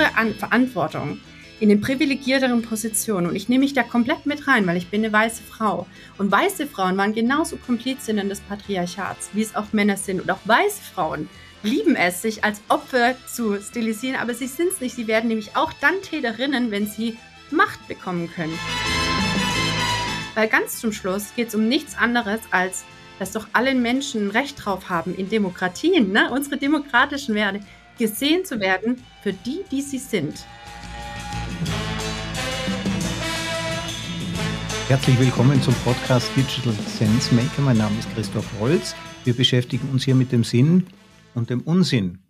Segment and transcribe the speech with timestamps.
[0.00, 1.20] unsere An Verantwortung
[1.60, 5.04] in den privilegierteren Positionen und ich nehme mich da komplett mit rein, weil ich bin
[5.04, 5.86] eine weiße Frau.
[6.16, 10.22] Und weiße Frauen waren genauso Komplizinnen des Patriarchats, wie es auch Männer sind.
[10.22, 11.28] Und auch weiße Frauen
[11.62, 14.96] lieben es, sich als Opfer zu stilisieren, aber sie sind es nicht.
[14.96, 17.18] Sie werden nämlich auch dann Täterinnen, wenn sie
[17.50, 18.58] Macht bekommen können.
[20.34, 22.86] Weil ganz zum Schluss geht es um nichts anderes als,
[23.18, 26.30] dass doch alle Menschen Recht drauf haben in Demokratien, ne?
[26.32, 27.60] unsere demokratischen Werte,
[28.00, 30.46] gesehen zu werden für die, die sie sind.
[34.88, 37.60] Herzlich willkommen zum Podcast Digital Sense Maker.
[37.60, 38.96] Mein Name ist Christoph Holz.
[39.24, 40.86] Wir beschäftigen uns hier mit dem Sinn
[41.34, 42.20] und dem Unsinn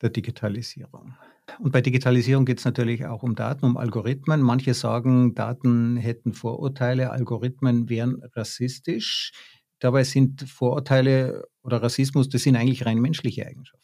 [0.00, 1.14] der Digitalisierung.
[1.58, 4.40] Und bei Digitalisierung geht es natürlich auch um Daten, um Algorithmen.
[4.40, 9.32] Manche sagen, Daten hätten Vorurteile, Algorithmen wären rassistisch.
[9.78, 13.81] Dabei sind Vorurteile oder Rassismus, das sind eigentlich rein menschliche Eigenschaften.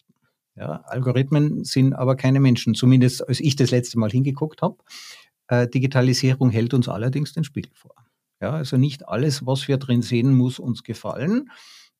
[0.59, 4.77] Ja, Algorithmen sind aber keine Menschen, zumindest als ich das letzte Mal hingeguckt habe.
[5.47, 7.95] Äh, Digitalisierung hält uns allerdings den Spiegel vor.
[8.41, 11.51] Ja, also nicht alles, was wir drin sehen, muss uns gefallen.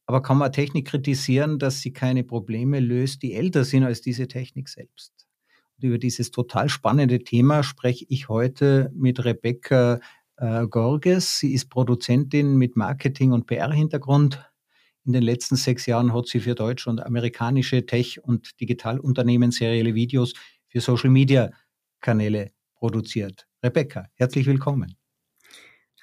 [0.07, 4.27] Aber kann man Technik kritisieren, dass sie keine Probleme löst, die älter sind als diese
[4.27, 5.13] Technik selbst?
[5.77, 10.01] Und über dieses total spannende Thema spreche ich heute mit Rebecca
[10.37, 11.39] äh, Gorges.
[11.39, 14.48] Sie ist Produzentin mit Marketing- und PR-Hintergrund.
[15.09, 19.95] In den letzten sechs Jahren hat sie für deutsche und amerikanische Tech- und Digitalunternehmen serielle
[19.95, 20.35] Videos
[20.67, 23.49] für Social-Media-Kanäle produziert.
[23.63, 24.99] Rebecca, herzlich willkommen.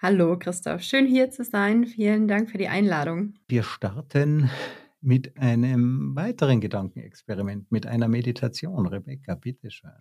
[0.02, 1.86] Hallo Christoph, schön hier zu sein.
[1.86, 3.36] Vielen Dank für die Einladung.
[3.48, 4.50] Wir starten
[5.02, 8.88] mit einem weiteren Gedankenexperiment, mit einer Meditation.
[8.88, 9.92] Rebecca, bitteschön.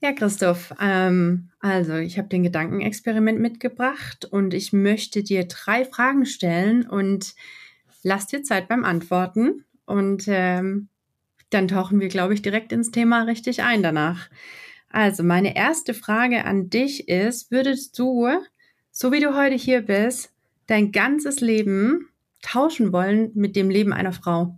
[0.00, 6.24] Ja, Christoph, ähm, also ich habe den Gedankenexperiment mitgebracht und ich möchte dir drei Fragen
[6.24, 7.34] stellen und
[8.06, 10.88] lass dir Zeit beim Antworten und ähm,
[11.50, 14.30] dann tauchen wir, glaube ich, direkt ins Thema richtig ein danach.
[14.88, 18.28] Also meine erste Frage an dich ist, würdest du
[18.92, 20.32] so wie du heute hier bist,
[20.68, 22.08] dein ganzes Leben
[22.42, 24.56] tauschen wollen mit dem Leben einer Frau?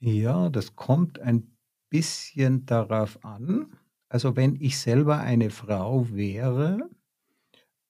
[0.00, 1.54] Ja, das kommt ein
[1.90, 3.76] bisschen darauf an.
[4.08, 6.88] Also wenn ich selber eine Frau wäre,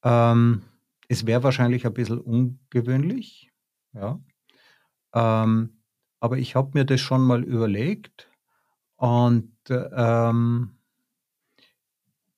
[0.03, 0.63] ähm,
[1.07, 3.53] es wäre wahrscheinlich ein bisschen ungewöhnlich,
[3.99, 4.19] ja.
[5.13, 5.81] Ähm,
[6.19, 8.29] aber ich habe mir das schon mal überlegt
[8.95, 10.77] und ähm,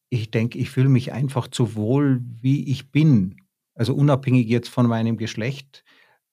[0.10, 3.42] ich denke, ich fühle mich einfach zu wohl, wie ich bin.
[3.76, 5.84] Also unabhängig jetzt von meinem Geschlecht.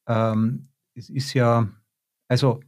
[0.06, 1.68] Ähm, es ist ja,
[2.28, 2.60] also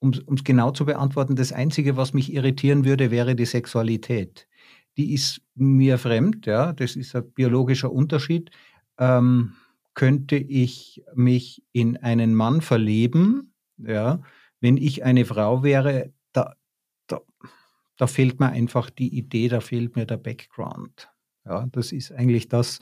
[0.00, 4.48] um es genau zu beantworten, das Einzige, was mich irritieren würde, wäre die Sexualität.
[4.96, 8.50] Die ist mir fremd, ja, das ist ein biologischer Unterschied.
[8.98, 9.52] Ähm,
[9.94, 14.22] könnte ich mich in einen Mann verleben, ja,
[14.60, 16.54] wenn ich eine Frau wäre, da,
[17.06, 17.20] da,
[17.96, 21.08] da fehlt mir einfach die Idee, da fehlt mir der Background.
[21.44, 22.78] Ja, das ist eigentlich das,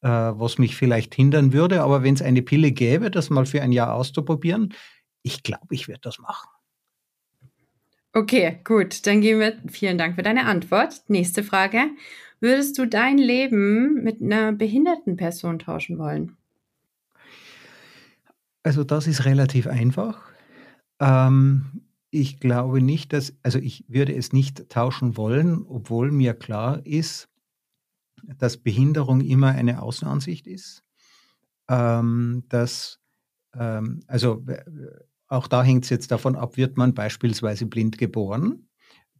[0.00, 1.82] äh, was mich vielleicht hindern würde.
[1.82, 4.74] Aber wenn es eine Pille gäbe, das mal für ein Jahr auszuprobieren,
[5.22, 6.48] ich glaube, ich werde das machen.
[8.12, 9.06] Okay, gut.
[9.06, 9.58] Dann gehen wir.
[9.68, 11.02] Vielen Dank für deine Antwort.
[11.08, 11.90] Nächste Frage.
[12.40, 16.37] Würdest du dein Leben mit einer behinderten Person tauschen wollen?
[18.62, 20.20] Also das ist relativ einfach.
[21.00, 26.84] Ähm, ich glaube nicht, dass also ich würde es nicht tauschen wollen, obwohl mir klar
[26.86, 27.28] ist,
[28.38, 30.84] dass Behinderung immer eine Außenansicht ist.
[31.68, 33.00] Ähm, dass,
[33.54, 34.44] ähm, also
[35.28, 38.68] auch da hängt es jetzt davon ab, wird man beispielsweise blind geboren,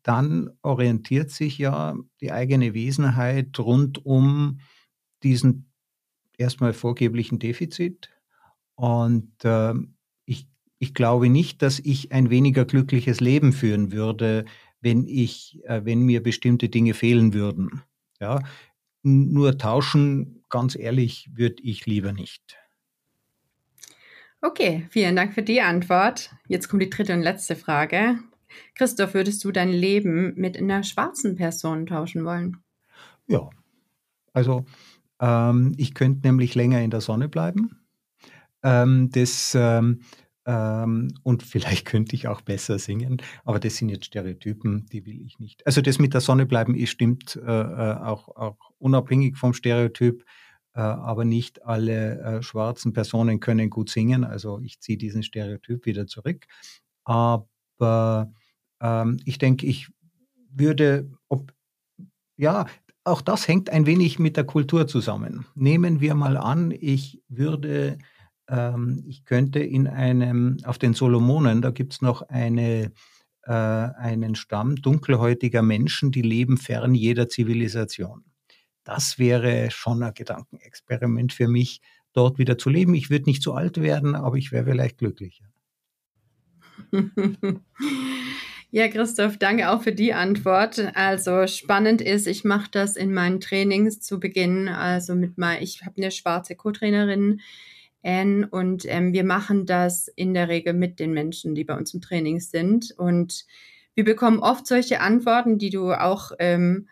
[0.03, 4.61] dann orientiert sich ja die eigene Wesenheit rund um
[5.23, 5.71] diesen
[6.39, 8.11] erstmal vorgeblichen Defizit.
[8.79, 9.99] Und ähm,
[10.79, 14.45] ich glaube nicht, dass ich ein weniger glückliches Leben führen würde,
[14.81, 17.83] wenn ich, äh, wenn mir bestimmte Dinge fehlen würden.
[18.21, 18.41] Ja,
[19.03, 22.57] nur tauschen, ganz ehrlich, würde ich lieber nicht.
[24.41, 26.31] Okay, vielen Dank für die Antwort.
[26.47, 28.21] Jetzt kommt die dritte und letzte Frage.
[28.75, 32.59] Christoph, würdest du dein Leben mit einer schwarzen Person tauschen wollen?
[33.27, 33.51] Ja,
[34.33, 34.65] also
[35.21, 37.78] ähm, ich könnte nämlich länger in der Sonne bleiben.
[38.63, 40.01] Ähm, das ähm,
[40.49, 45.21] ähm, und vielleicht könnte ich auch besser singen, aber das sind jetzt Stereotypen, die will
[45.21, 45.67] ich nicht.
[45.67, 50.25] Also das mit der Sonne bleiben ist stimmt äh, äh, auch, auch unabhängig vom Stereotyp,
[50.73, 54.25] äh, aber nicht alle äh, schwarzen Personen können gut singen.
[54.25, 56.47] Also ich ziehe diesen Stereotyp wieder zurück.
[57.05, 58.33] Aber
[58.81, 59.89] ähm, ich denke, ich
[60.51, 61.53] würde, ob,
[62.39, 62.65] ja,
[63.05, 65.45] auch das hängt ein wenig mit der Kultur zusammen.
[65.55, 67.99] Nehmen wir mal an, ich würde
[68.49, 72.93] ähm, ich könnte in einem, auf den Solomonen, da gibt es noch eine,
[73.43, 78.25] äh, einen Stamm dunkelhäutiger Menschen, die leben fern jeder Zivilisation.
[78.85, 81.81] Das wäre schon ein Gedankenexperiment für mich,
[82.13, 82.95] dort wieder zu leben.
[82.95, 85.45] Ich würde nicht zu alt werden, aber ich wäre vielleicht glücklicher.
[88.71, 90.95] Ja, Christoph, danke auch für die Antwort.
[90.95, 94.69] Also spannend ist, ich mache das in meinen Trainings zu Beginn.
[94.69, 97.41] Also mit mal, ich habe eine schwarze Co-Trainerin,
[98.03, 101.95] Anne, und ähm, wir machen das in der Regel mit den Menschen, die bei uns
[101.95, 102.95] im Training sind.
[102.97, 103.45] Und
[103.95, 106.89] wir bekommen oft solche Antworten, die du auch ähm,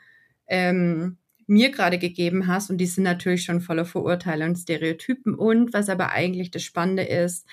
[0.49, 2.71] ähm, mir gerade gegeben hast.
[2.71, 5.35] Und die sind natürlich schon voller Vorurteile und Stereotypen.
[5.35, 7.47] Und was aber eigentlich das Spannende ist,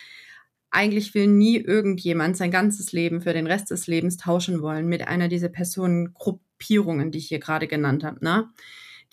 [0.71, 5.07] eigentlich will nie irgendjemand sein ganzes Leben für den Rest des Lebens tauschen wollen mit
[5.07, 8.49] einer dieser Personengruppierungen, die ich hier gerade genannt habe, ne?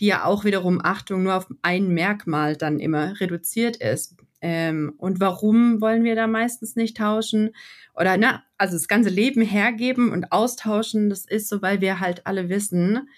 [0.01, 4.17] die ja auch wiederum Achtung nur auf ein Merkmal dann immer reduziert ist.
[4.43, 7.51] Ähm, und warum wollen wir da meistens nicht tauschen?
[7.95, 12.27] Oder na, also das ganze Leben hergeben und austauschen, das ist so, weil wir halt
[12.27, 13.09] alle wissen,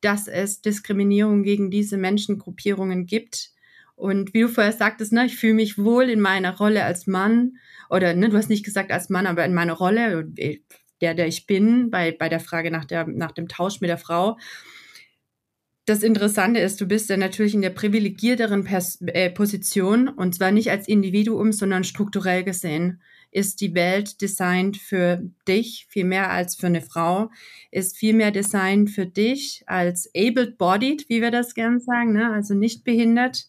[0.00, 3.50] dass es Diskriminierung gegen diese Menschengruppierungen gibt.
[3.96, 7.58] Und wie du vorher sagtest, ne, ich fühle mich wohl in meiner Rolle als Mann
[7.88, 10.24] oder ne, du hast nicht gesagt als Mann, aber in meiner Rolle,
[11.00, 13.98] der, der ich bin, bei, bei der Frage nach, der, nach dem Tausch mit der
[13.98, 14.36] Frau.
[15.86, 20.50] Das Interessante ist, du bist ja natürlich in der privilegierteren Pers äh, Position und zwar
[20.50, 23.02] nicht als Individuum, sondern strukturell gesehen
[23.34, 27.30] ist die Welt designt für dich, viel mehr als für eine Frau,
[27.72, 32.32] ist viel mehr designt für dich als able-bodied, wie wir das gern sagen, ne?
[32.32, 33.48] also nicht behindert,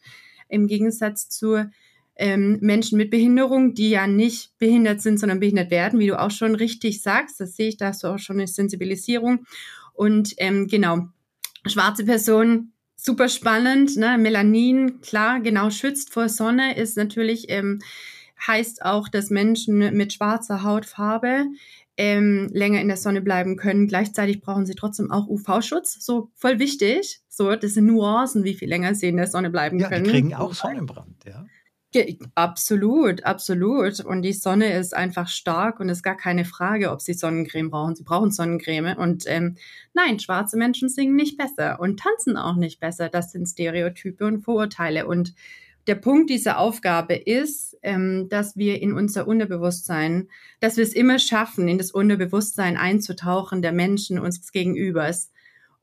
[0.49, 1.69] im Gegensatz zu
[2.15, 6.31] ähm, Menschen mit Behinderung, die ja nicht behindert sind, sondern behindert werden, wie du auch
[6.31, 7.39] schon richtig sagst.
[7.39, 9.45] Das sehe ich, da hast du auch schon eine Sensibilisierung.
[9.93, 11.09] Und ähm, genau,
[11.67, 13.97] schwarze Personen, super spannend.
[13.97, 14.17] Ne?
[14.17, 17.79] Melanin, klar, genau, schützt vor Sonne, ist natürlich, ähm,
[18.47, 21.45] heißt auch, dass Menschen mit schwarzer Hautfarbe
[21.97, 23.87] ähm, länger in der Sonne bleiben können.
[23.87, 26.03] Gleichzeitig brauchen sie trotzdem auch UV-Schutz.
[26.05, 27.21] So voll wichtig.
[27.29, 30.03] So, das sind Nuancen, wie viel länger sie in der Sonne bleiben ja, können.
[30.03, 31.45] Die kriegen auch Sonnenbrand, ja.
[32.35, 33.99] Absolut, absolut.
[33.99, 37.95] Und die Sonne ist einfach stark und ist gar keine Frage, ob sie Sonnencreme brauchen.
[37.95, 38.97] Sie brauchen Sonnencreme.
[38.97, 39.57] Und ähm,
[39.93, 43.09] nein, schwarze Menschen singen nicht besser und tanzen auch nicht besser.
[43.09, 45.07] Das sind Stereotype und Vorurteile.
[45.07, 45.33] Und
[45.87, 51.19] der Punkt dieser Aufgabe ist, ähm, dass wir in unser Unterbewusstsein, dass wir es immer
[51.19, 55.31] schaffen, in das Unterbewusstsein einzutauchen der Menschen uns gegenübers.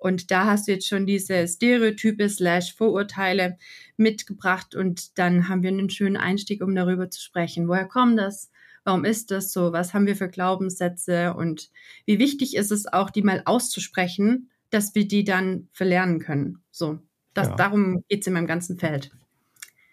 [0.02, 3.56] Und da hast du jetzt schon diese Stereotype slash Vorurteile
[3.96, 7.68] mitgebracht und dann haben wir einen schönen Einstieg, um darüber zu sprechen.
[7.68, 8.50] Woher kommt das?
[8.82, 9.72] Warum ist das so?
[9.72, 11.34] Was haben wir für Glaubenssätze?
[11.34, 11.70] Und
[12.04, 16.58] wie wichtig ist es auch, die mal auszusprechen, dass wir die dann verlernen können?
[16.72, 16.98] So,
[17.32, 17.54] das, ja.
[17.54, 19.12] darum geht es in meinem ganzen Feld.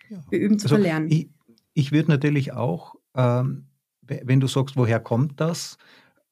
[0.09, 0.23] Ja.
[0.31, 1.11] Wir üben zu also verlernen.
[1.11, 1.29] Ich,
[1.75, 3.67] ich würde natürlich auch, ähm,
[4.01, 5.77] wenn du sagst, woher kommt das,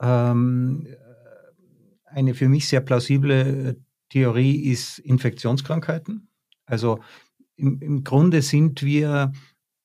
[0.01, 0.87] ähm,
[2.07, 3.75] eine für mich sehr plausible äh,
[4.09, 6.29] Theorie ist Infektionskrankheiten.
[6.65, 6.99] Also
[7.55, 9.33] im, im Grunde sind wir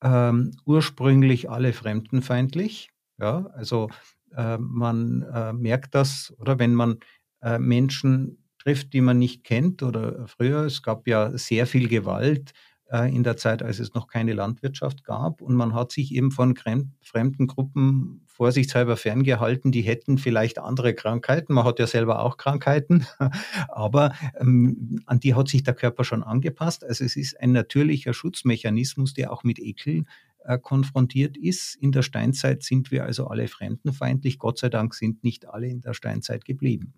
[0.02, 2.90] ähm, ursprünglich alle fremdenfeindlich.
[3.18, 3.90] Ja, also
[4.36, 6.98] äh, man äh, merkt das, oder wenn man
[7.40, 12.52] äh, Menschen trifft, die man nicht kennt, oder früher, es gab ja sehr viel Gewalt
[12.90, 15.40] äh, in der Zeit, als es noch keine Landwirtschaft gab.
[15.40, 21.52] Und man hat sich eben von fremden Gruppen vorsichtshalber ferngehalten, die hätten vielleicht andere Krankheiten.
[21.52, 23.06] Man hat ja selber auch Krankheiten,
[23.68, 26.84] aber ähm, an die hat sich der Körper schon angepasst.
[26.84, 30.04] Also es ist ein natürlicher Schutzmechanismus, der auch mit Ekel
[30.44, 31.76] äh, konfrontiert ist.
[31.76, 34.38] In der Steinzeit sind wir also alle fremdenfeindlich.
[34.38, 36.94] Gott sei Dank sind nicht alle in der Steinzeit geblieben.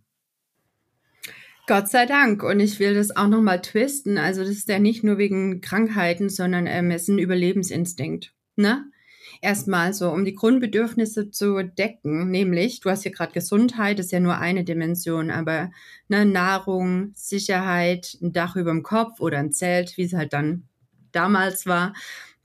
[1.67, 2.43] Gott sei Dank.
[2.43, 4.19] Und ich will das auch nochmal twisten.
[4.19, 8.35] Also das ist ja nicht nur wegen Krankheiten, sondern ähm, es ist ein Überlebensinstinkt.
[8.57, 8.85] Ne?
[9.41, 14.21] Erstmal so, um die Grundbedürfnisse zu decken, nämlich, du hast hier gerade Gesundheit, ist ja
[14.21, 15.71] nur eine Dimension, aber
[16.09, 20.65] ne, Nahrung, Sicherheit, ein Dach über dem Kopf oder ein Zelt, wie es halt dann
[21.13, 21.93] damals war,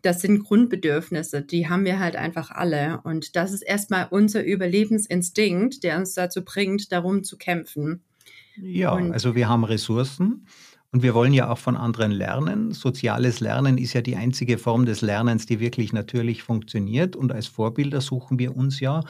[0.01, 3.01] das sind Grundbedürfnisse, die haben wir halt einfach alle.
[3.03, 8.03] Und das ist erstmal unser Überlebensinstinkt, der uns dazu bringt, darum zu kämpfen.
[8.61, 10.45] Ja, und also wir haben Ressourcen
[10.91, 12.71] und wir wollen ja auch von anderen lernen.
[12.71, 17.15] Soziales Lernen ist ja die einzige Form des Lernens, die wirklich natürlich funktioniert.
[17.15, 19.03] Und als Vorbilder suchen wir uns ja,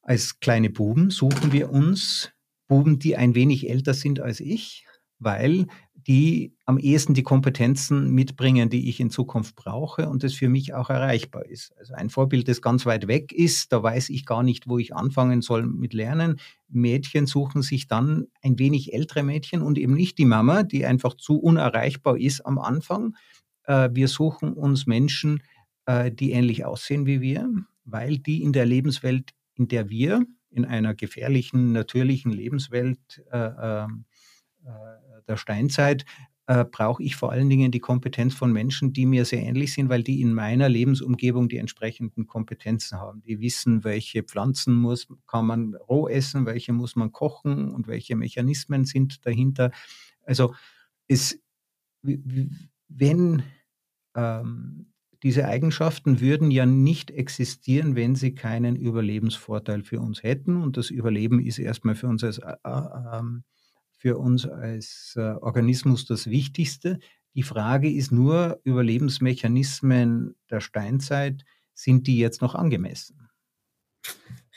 [0.00, 2.32] als kleine Buben, suchen wir uns
[2.68, 4.86] Buben, die ein wenig älter sind als ich,
[5.18, 5.66] weil
[6.06, 10.74] die am ehesten die Kompetenzen mitbringen, die ich in Zukunft brauche und das für mich
[10.74, 11.76] auch erreichbar ist.
[11.78, 14.94] Also ein Vorbild, das ganz weit weg ist, da weiß ich gar nicht, wo ich
[14.94, 16.40] anfangen soll mit Lernen.
[16.68, 21.14] Mädchen suchen sich dann ein wenig ältere Mädchen und eben nicht die Mama, die einfach
[21.14, 23.16] zu unerreichbar ist am Anfang.
[23.64, 25.42] Äh, wir suchen uns Menschen,
[25.86, 27.48] äh, die ähnlich aussehen wie wir,
[27.84, 34.04] weil die in der Lebenswelt, in der wir in einer gefährlichen, natürlichen Lebenswelt äh, ähm,
[34.64, 36.04] äh, der Steinzeit
[36.46, 39.88] äh, brauche ich vor allen Dingen die Kompetenz von Menschen, die mir sehr ähnlich sind,
[39.88, 43.22] weil die in meiner Lebensumgebung die entsprechenden Kompetenzen haben.
[43.22, 48.16] Die wissen, welche Pflanzen muss, kann man roh essen, welche muss man kochen und welche
[48.16, 49.70] Mechanismen sind dahinter.
[50.24, 50.54] Also
[51.06, 51.40] es,
[52.02, 53.44] wenn
[54.16, 60.56] ähm, diese Eigenschaften würden ja nicht existieren, wenn sie keinen Überlebensvorteil für uns hätten.
[60.56, 63.44] Und das Überleben ist erstmal für uns als äh, äh, ähm,
[64.02, 66.98] für uns als äh, Organismus das Wichtigste.
[67.34, 73.30] Die Frage ist nur, Überlebensmechanismen der Steinzeit, sind die jetzt noch angemessen?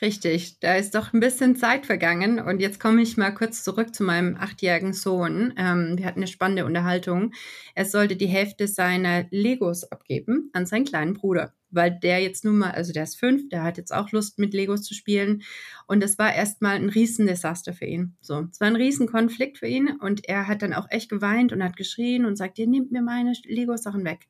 [0.02, 3.94] Richtig, da ist doch ein bisschen Zeit vergangen und jetzt komme ich mal kurz zurück
[3.94, 5.54] zu meinem achtjährigen Sohn.
[5.56, 7.32] Ähm, wir hatten eine spannende Unterhaltung.
[7.74, 12.58] Er sollte die Hälfte seiner Legos abgeben an seinen kleinen Bruder, weil der jetzt nun
[12.58, 15.42] mal, also der ist fünf, der hat jetzt auch Lust mit Legos zu spielen
[15.86, 18.16] und das war erstmal ein Riesendesaster für ihn.
[18.20, 21.64] So, es war ein Riesenkonflikt für ihn und er hat dann auch echt geweint und
[21.64, 24.26] hat geschrien und sagt, ihr nehmt mir meine Lego-Sachen weg.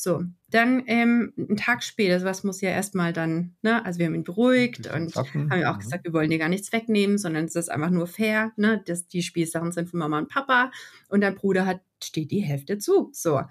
[0.00, 4.14] So, dann ähm, einen Tag später, sowas muss ja erstmal dann, ne, also wir haben
[4.14, 5.50] ihn beruhigt und Sachen.
[5.50, 5.80] haben ja auch mhm.
[5.80, 9.08] gesagt, wir wollen dir gar nichts wegnehmen, sondern es ist einfach nur fair, ne, dass
[9.08, 10.70] die Spielsachen sind von Mama und Papa
[11.08, 13.10] und dein Bruder hat, steht die Hälfte zu.
[13.12, 13.42] So.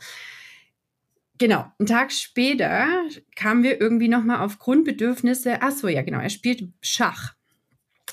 [1.38, 2.88] Genau, einen Tag später
[3.36, 5.58] kamen wir irgendwie nochmal auf Grundbedürfnisse.
[5.60, 7.34] Ach so, ja, genau, er spielt Schach.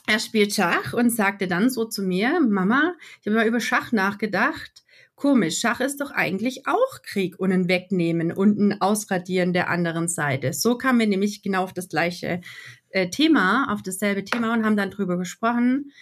[0.09, 3.93] Er spielt Schach und sagte dann so zu mir, Mama, ich habe mal über Schach
[3.93, 4.84] nachgedacht
[5.17, 10.09] Komisch, Schach ist doch eigentlich auch Krieg und ein Wegnehmen und ein Ausradieren der anderen
[10.09, 10.53] Seite.
[10.53, 12.41] So kamen wir nämlich genau auf das gleiche
[12.91, 15.93] äh, Thema, auf dasselbe Thema und haben dann drüber gesprochen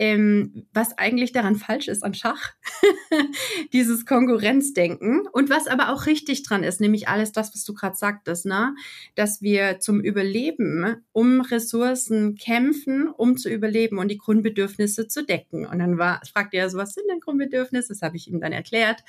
[0.00, 2.54] ähm, was eigentlich daran falsch ist an Schach,
[3.74, 7.96] dieses Konkurrenzdenken und was aber auch richtig dran ist, nämlich alles das, was du gerade
[7.96, 8.74] sagtest, ne?
[9.14, 15.66] dass wir zum Überleben um Ressourcen kämpfen, um zu überleben und die Grundbedürfnisse zu decken.
[15.66, 17.88] Und dann war, fragte er so, was sind denn Grundbedürfnisse?
[17.88, 19.04] Das habe ich ihm dann erklärt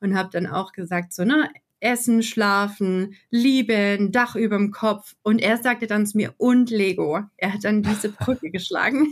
[0.00, 5.16] und habe dann auch gesagt, so, ne, Essen, Schlafen, Lieben, Dach überm Kopf.
[5.22, 7.22] Und er sagte dann zu mir, und Lego.
[7.36, 9.08] Er hat dann diese Brücke geschlagen.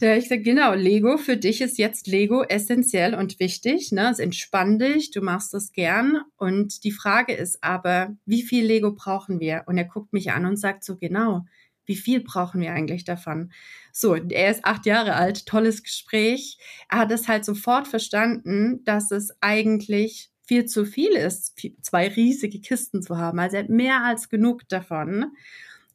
[0.00, 3.90] Da ich sage, genau, Lego, für dich ist jetzt Lego essentiell und wichtig.
[3.90, 4.10] Ne?
[4.12, 6.22] Es entspannt dich, du machst das gern.
[6.36, 9.64] Und die Frage ist aber, wie viel Lego brauchen wir?
[9.66, 11.46] Und er guckt mich an und sagt so, genau,
[11.84, 13.50] wie viel brauchen wir eigentlich davon?
[13.92, 16.58] So, er ist acht Jahre alt, tolles Gespräch.
[16.88, 22.60] Er hat es halt sofort verstanden, dass es eigentlich viel zu viel ist, zwei riesige
[22.60, 23.40] Kisten zu haben.
[23.40, 25.32] Also er hat mehr als genug davon.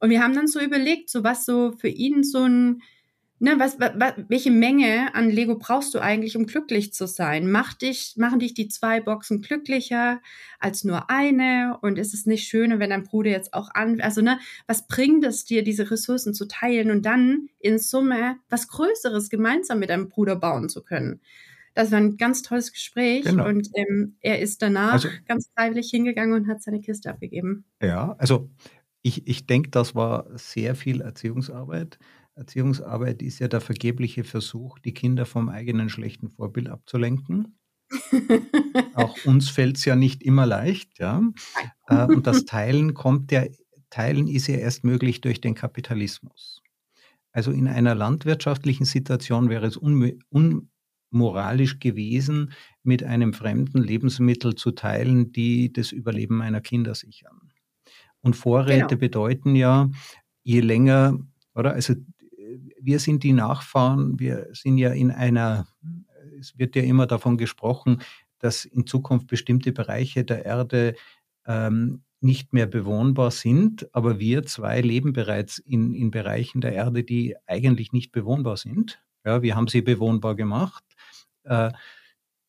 [0.02, 2.82] Und wir haben dann so überlegt, so was so für ihn so ein
[3.44, 7.52] Ne, was, was, welche Menge an Lego brauchst du eigentlich, um glücklich zu sein?
[7.52, 10.22] Mach dich, machen dich die zwei Boxen glücklicher
[10.62, 11.78] als nur eine?
[11.82, 15.26] Und ist es nicht schöner, wenn dein Bruder jetzt auch an, also ne, was bringt
[15.26, 20.08] es dir, diese Ressourcen zu teilen und dann in Summe was Größeres gemeinsam mit deinem
[20.08, 21.20] Bruder bauen zu können?
[21.74, 23.46] Das war ein ganz tolles Gespräch genau.
[23.46, 27.66] und ähm, er ist danach also, ganz freiwillig hingegangen und hat seine Kiste abgegeben.
[27.82, 28.50] Ja, also
[29.02, 32.00] ich, ich denke, das war sehr viel Erziehungsarbeit.
[32.36, 37.60] Erziehungsarbeit ist ja der vergebliche Versuch, die Kinder vom eigenen schlechten Vorbild abzulenken.
[38.96, 41.22] Auch uns fällt es ja nicht immer leicht, ja.
[41.88, 43.46] Äh, und das Teilen kommt ja,
[43.90, 46.63] Teilen ist ja erst möglich durch den Kapitalismus.
[47.32, 55.32] Also in einer landwirtschaftlichen Situation wäre es unmoralisch gewesen, mit einem fremden Lebensmittel zu teilen,
[55.32, 57.52] die das Überleben meiner Kinder sichern.
[58.22, 59.00] Und Vorräte genau.
[59.00, 59.90] bedeuten ja,
[60.44, 61.20] je länger,
[61.54, 61.74] oder?
[61.74, 61.96] Also
[62.84, 65.68] wir sind die Nachfahren, wir sind ja in einer,
[66.40, 68.02] es wird ja immer davon gesprochen,
[68.40, 70.96] dass in Zukunft bestimmte Bereiche der Erde
[71.46, 77.04] ähm, nicht mehr bewohnbar sind, aber wir zwei leben bereits in, in Bereichen der Erde,
[77.04, 79.02] die eigentlich nicht bewohnbar sind.
[79.25, 80.84] Ja, wir haben sie bewohnbar gemacht.
[81.44, 81.72] Äh,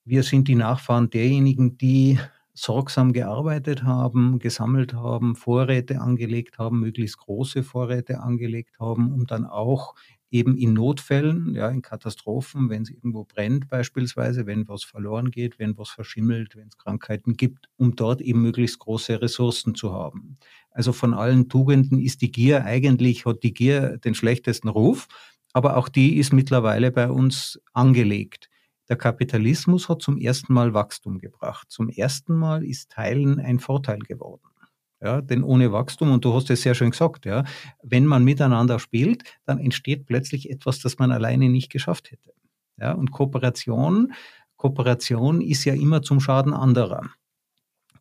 [0.05, 2.19] wir sind die Nachfahren derjenigen, die
[2.55, 9.45] sorgsam gearbeitet haben, gesammelt haben, Vorräte angelegt haben, möglichst große Vorräte angelegt haben, um dann
[9.45, 9.95] auch
[10.35, 15.61] eben in Notfällen, ja, in Katastrophen, wenn es irgendwo brennt beispielsweise, wenn was verloren geht,
[15.61, 20.37] wenn was verschimmelt, wenn es Krankheiten gibt, um dort eben möglichst große Ressourcen zu haben.
[20.71, 25.07] Also von allen Tugenden ist die Gier eigentlich, hat die Gier den schlechtesten Ruf,
[25.53, 28.50] aber auch die ist mittlerweile bei uns angelegt.
[28.88, 31.71] Der Kapitalismus hat zum ersten Mal Wachstum gebracht.
[31.71, 34.43] Zum ersten Mal ist Teilen ein Vorteil geworden.
[35.05, 37.45] Ja, denn ohne Wachstum, und du hast es sehr schön gesagt, ja,
[37.83, 42.33] wenn man miteinander spielt, dann entsteht plötzlich etwas, das man alleine nicht geschafft hätte.
[42.79, 44.15] Ja, und Kooperation,
[44.57, 47.03] Kooperation ist ja immer zum Schaden anderer.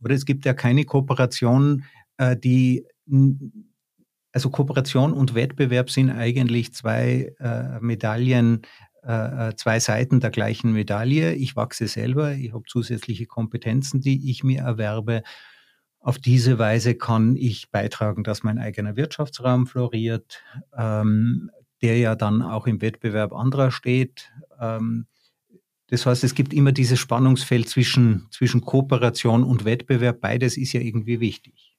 [0.02, 1.84] Oder es gibt ja keine Kooperation,
[2.16, 2.86] äh, die
[4.32, 8.62] also Kooperation und Wettbewerb sind eigentlich zwei äh, Medaillen,
[9.04, 11.34] äh, zwei Seiten der gleichen Medaille.
[11.34, 15.22] Ich wachse selber, ich habe zusätzliche Kompetenzen, die ich mir erwerbe.
[16.04, 20.44] Auf diese Weise kann ich beitragen, dass mein eigener Wirtschaftsraum floriert,
[20.78, 21.50] ähm,
[21.82, 24.30] der ja dann auch im Wettbewerb anderer steht.
[24.60, 25.08] Ähm,
[25.88, 30.20] das heißt, es gibt immer dieses Spannungsfeld zwischen, zwischen Kooperation und Wettbewerb.
[30.20, 31.74] Beides ist ja irgendwie wichtig.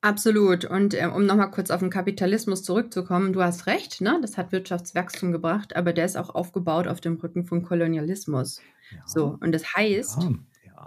[0.00, 0.64] Absolut.
[0.64, 4.18] Und äh, um nochmal kurz auf den Kapitalismus zurückzukommen, du hast recht, ne?
[4.22, 8.62] das hat Wirtschaftswachstum gebracht, aber der ist auch aufgebaut auf dem Rücken von Kolonialismus.
[8.90, 9.02] Ja.
[9.04, 10.30] So, und das heißt, ja.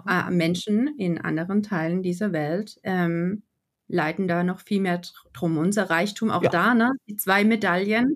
[0.08, 3.42] Äh, Menschen in anderen Teilen dieser Welt ähm,
[3.88, 5.00] leiden da noch viel mehr
[5.32, 5.58] drum.
[5.58, 6.92] Unser Reichtum auch da, ne?
[7.08, 8.14] die zwei Medaillen.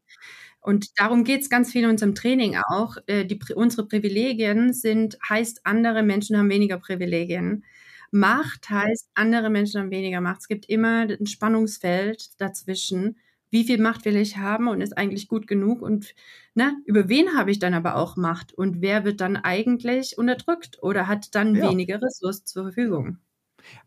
[0.60, 2.96] Und darum geht es ganz viel in unserem Training auch.
[3.06, 7.64] Äh, die, unsere Privilegien sind, heißt, andere Menschen haben weniger Privilegien.
[8.10, 10.42] Macht heißt, andere Menschen haben weniger Macht.
[10.42, 13.18] Es gibt immer ein Spannungsfeld dazwischen.
[13.50, 15.82] Wie viel Macht will ich haben und ist eigentlich gut genug?
[15.82, 16.14] Und
[16.54, 18.52] ne, über wen habe ich dann aber auch Macht?
[18.52, 21.70] Und wer wird dann eigentlich unterdrückt oder hat dann ja.
[21.70, 23.18] weniger Ressourcen zur Verfügung?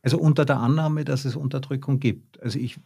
[0.01, 2.41] Also unter der Annahme, dass es Unterdrückung gibt.
[2.41, 2.79] Also ich,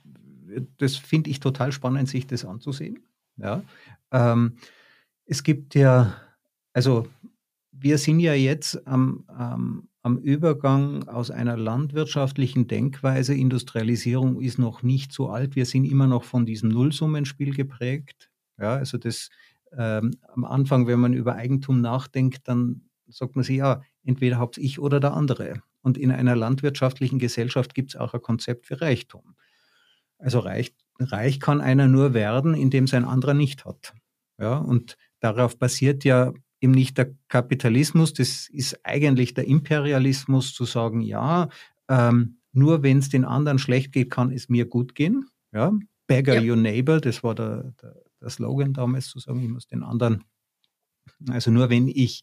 [0.77, 2.99] das finde ich total spannend, sich das anzusehen.
[3.37, 3.63] Ja.
[4.11, 4.57] Ähm,
[5.25, 6.15] es gibt ja,
[6.73, 7.07] also
[7.71, 14.83] wir sind ja jetzt am, am, am Übergang aus einer landwirtschaftlichen Denkweise, Industrialisierung ist noch
[14.83, 18.29] nicht so alt, wir sind immer noch von diesem Nullsummenspiel geprägt.
[18.59, 19.29] Ja, also das
[19.77, 24.57] ähm, am Anfang, wenn man über Eigentum nachdenkt, dann sagt man sich, ja, entweder habt
[24.57, 25.61] ich oder der andere.
[25.81, 29.35] Und in einer landwirtschaftlichen Gesellschaft gibt es auch ein Konzept für Reichtum.
[30.17, 33.93] Also reich, reich kann einer nur werden, indem es ein anderer nicht hat.
[34.39, 40.65] Ja, und darauf basiert ja eben nicht der Kapitalismus, das ist eigentlich der Imperialismus, zu
[40.65, 41.49] sagen, ja,
[41.89, 45.25] ähm, nur wenn es den anderen schlecht geht, kann es mir gut gehen.
[45.51, 45.73] Ja?
[46.07, 46.51] Beggar ja.
[46.51, 50.23] your neighbor, das war der, der, der, Slogan damals, zu sagen, ich muss den anderen,
[51.29, 52.21] also nur wenn ich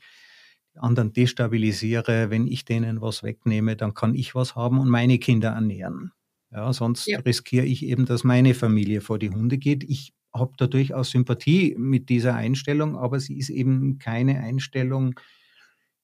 [0.74, 5.18] die anderen destabilisiere, wenn ich denen was wegnehme, dann kann ich was haben und meine
[5.18, 6.12] Kinder ernähren.
[6.50, 7.20] Ja, sonst ja.
[7.20, 9.84] riskiere ich eben, dass meine Familie vor die Hunde geht.
[9.84, 15.18] Ich habe da durchaus Sympathie mit dieser Einstellung, aber sie ist eben keine Einstellung,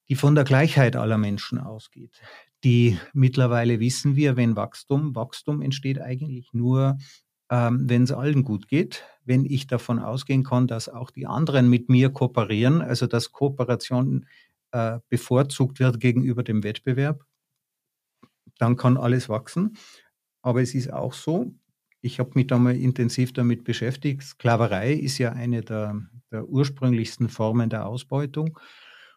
[0.08, 2.20] die von der Gleichheit aller Menschen ausgeht.
[2.62, 6.98] Die mittlerweile wissen wir, wenn Wachstum, Wachstum entsteht eigentlich nur,
[7.50, 11.68] ähm, wenn es allen gut geht, wenn ich davon ausgehen kann, dass auch die anderen
[11.68, 14.26] mit mir kooperieren, also dass Kooperation
[14.72, 17.24] äh, bevorzugt wird gegenüber dem Wettbewerb,
[18.58, 19.76] dann kann alles wachsen.
[20.42, 21.54] Aber es ist auch so,
[22.00, 24.22] ich habe mich da mal intensiv damit beschäftigt.
[24.22, 28.58] Sklaverei ist ja eine der, der ursprünglichsten Formen der Ausbeutung.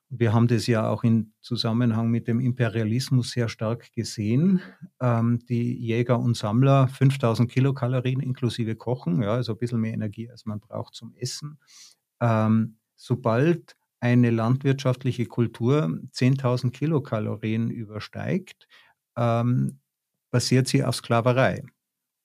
[0.10, 4.62] Wir haben das ja auch in Zusammenhang mit dem Imperialismus sehr stark gesehen.
[5.02, 10.30] Ähm, die Jäger und Sammler 5000 Kilokalorien inklusive Kochen, ja, also ein bisschen mehr Energie,
[10.30, 11.60] als man braucht zum Essen.
[12.22, 18.68] Ähm, sobald eine landwirtschaftliche Kultur 10.000 Kilokalorien übersteigt,
[19.18, 19.80] ähm,
[20.32, 21.64] basiert sie auf Sklaverei.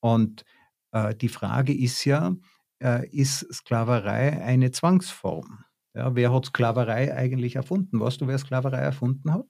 [0.00, 0.44] Und
[0.92, 2.36] äh, die Frage ist ja,
[2.80, 5.64] äh, ist Sklaverei eine Zwangsform?
[5.94, 8.00] Ja, wer hat Sklaverei eigentlich erfunden?
[8.00, 9.44] Weißt du, wer Sklaverei erfunden hat?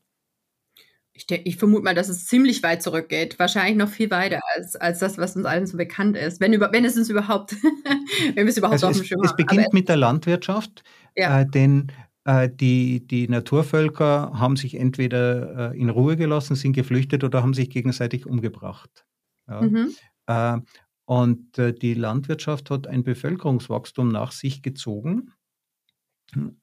[1.15, 3.39] Ich, ich, vermute mal, dass es ziemlich weit zurückgeht.
[3.39, 6.41] Wahrscheinlich noch viel weiter als, als das, was uns allen so bekannt ist.
[6.41, 7.53] Wenn, über, wenn es uns überhaupt,
[8.35, 9.27] wenn wir es überhaupt also auf dem Schirm haben.
[9.27, 10.83] Es beginnt Aber mit der Landwirtschaft,
[11.15, 11.41] ja.
[11.41, 11.93] äh, denn
[12.25, 17.55] äh, die, die Naturvölker haben sich entweder äh, in Ruhe gelassen, sind geflüchtet oder haben
[17.55, 19.05] sich gegenseitig umgebracht.
[19.49, 19.61] Ja.
[19.61, 19.95] Mhm.
[20.27, 20.59] Äh,
[21.05, 25.33] und äh, die Landwirtschaft hat ein Bevölkerungswachstum nach sich gezogen,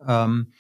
[0.06, 0.52] ähm,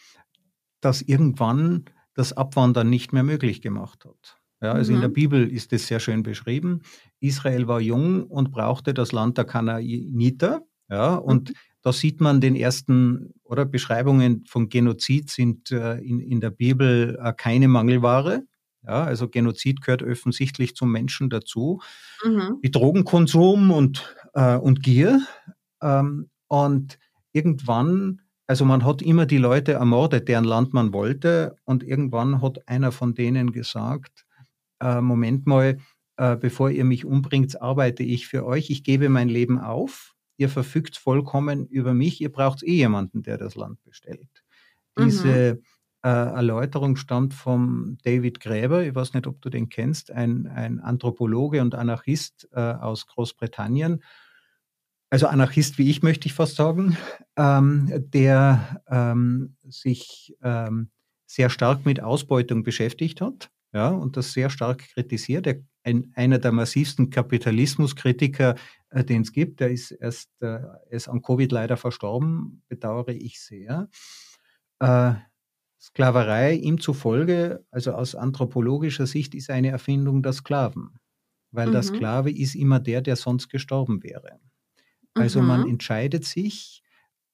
[0.81, 4.37] das irgendwann das Abwandern nicht mehr möglich gemacht hat.
[4.61, 4.97] Ja, also mhm.
[4.97, 5.13] in der mhm.
[5.13, 6.81] Bibel ist es sehr schön beschrieben.
[7.19, 10.61] Israel war jung und brauchte das Land der Kanaaniter.
[10.89, 11.53] Ja, und mhm.
[11.81, 17.17] da sieht man den ersten oder Beschreibungen von Genozid sind äh, in, in der Bibel
[17.21, 18.43] äh, keine Mangelware.
[18.83, 21.81] Ja, also Genozid gehört offensichtlich zum Menschen dazu.
[22.23, 22.57] Mhm.
[22.61, 25.21] Wie Drogenkonsum und, äh, und Gier.
[25.81, 26.97] Ähm, und
[27.31, 31.55] irgendwann, also man hat immer die Leute ermordet, deren Land man wollte.
[31.65, 34.25] Und irgendwann hat einer von denen gesagt,
[34.81, 35.77] äh, Moment mal,
[36.17, 38.71] äh, bevor ihr mich umbringt, arbeite ich für euch.
[38.71, 40.15] Ich gebe mein Leben auf.
[40.37, 42.21] Ihr verfügt vollkommen über mich.
[42.21, 44.43] Ihr braucht eh jemanden, der das Land bestellt.
[44.97, 45.63] Diese mhm
[46.01, 48.83] äh, Erläuterung stammt vom David Gräber.
[48.83, 54.01] Ich weiß nicht, ob du den kennst, ein, ein Anthropologe und Anarchist äh, aus Großbritannien.
[55.09, 56.97] Also Anarchist wie ich, möchte ich fast sagen,
[57.35, 60.89] ähm, der ähm, sich ähm,
[61.25, 65.47] sehr stark mit Ausbeutung beschäftigt hat ja, und das sehr stark kritisiert.
[65.47, 68.55] Er, ein, einer der massivsten Kapitalismuskritiker
[68.89, 69.59] äh, den es gibt.
[69.59, 73.89] Der ist erst äh, ist an Covid leider verstorben, bedauere ich sehr.
[74.79, 75.13] Äh,
[75.81, 80.99] Sklaverei ihm zufolge, also aus anthropologischer Sicht, ist eine Erfindung der Sklaven,
[81.51, 81.71] weil mhm.
[81.71, 84.39] der Sklave ist immer der, der sonst gestorben wäre.
[85.19, 85.47] Also mhm.
[85.47, 86.83] man entscheidet sich,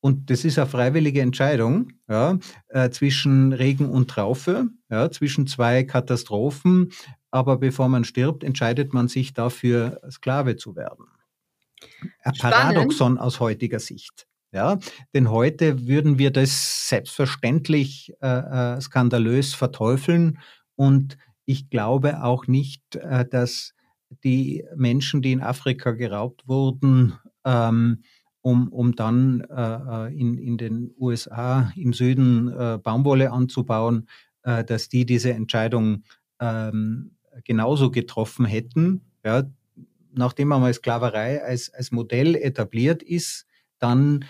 [0.01, 5.83] und das ist eine freiwillige Entscheidung ja, äh, zwischen Regen und Traufe, ja, zwischen zwei
[5.83, 6.91] Katastrophen.
[7.31, 11.05] Aber bevor man stirbt, entscheidet man sich dafür, Sklave zu werden.
[12.23, 14.27] Ein Paradoxon aus heutiger Sicht.
[14.51, 14.79] Ja,
[15.13, 20.39] denn heute würden wir das selbstverständlich äh, äh, skandalös verteufeln
[20.75, 23.73] und ich glaube auch nicht, äh, dass
[24.23, 28.03] die Menschen, die in Afrika geraubt wurden, ähm,
[28.41, 34.07] um, um dann äh, äh in, in den USA im Süden äh, Baumwolle anzubauen,
[34.43, 36.03] äh, dass die diese Entscheidung
[36.39, 39.01] ähm, genauso getroffen hätten.
[39.23, 39.43] Ja,
[40.13, 43.45] nachdem einmal Sklaverei als, als Modell etabliert ist,
[43.79, 44.25] dann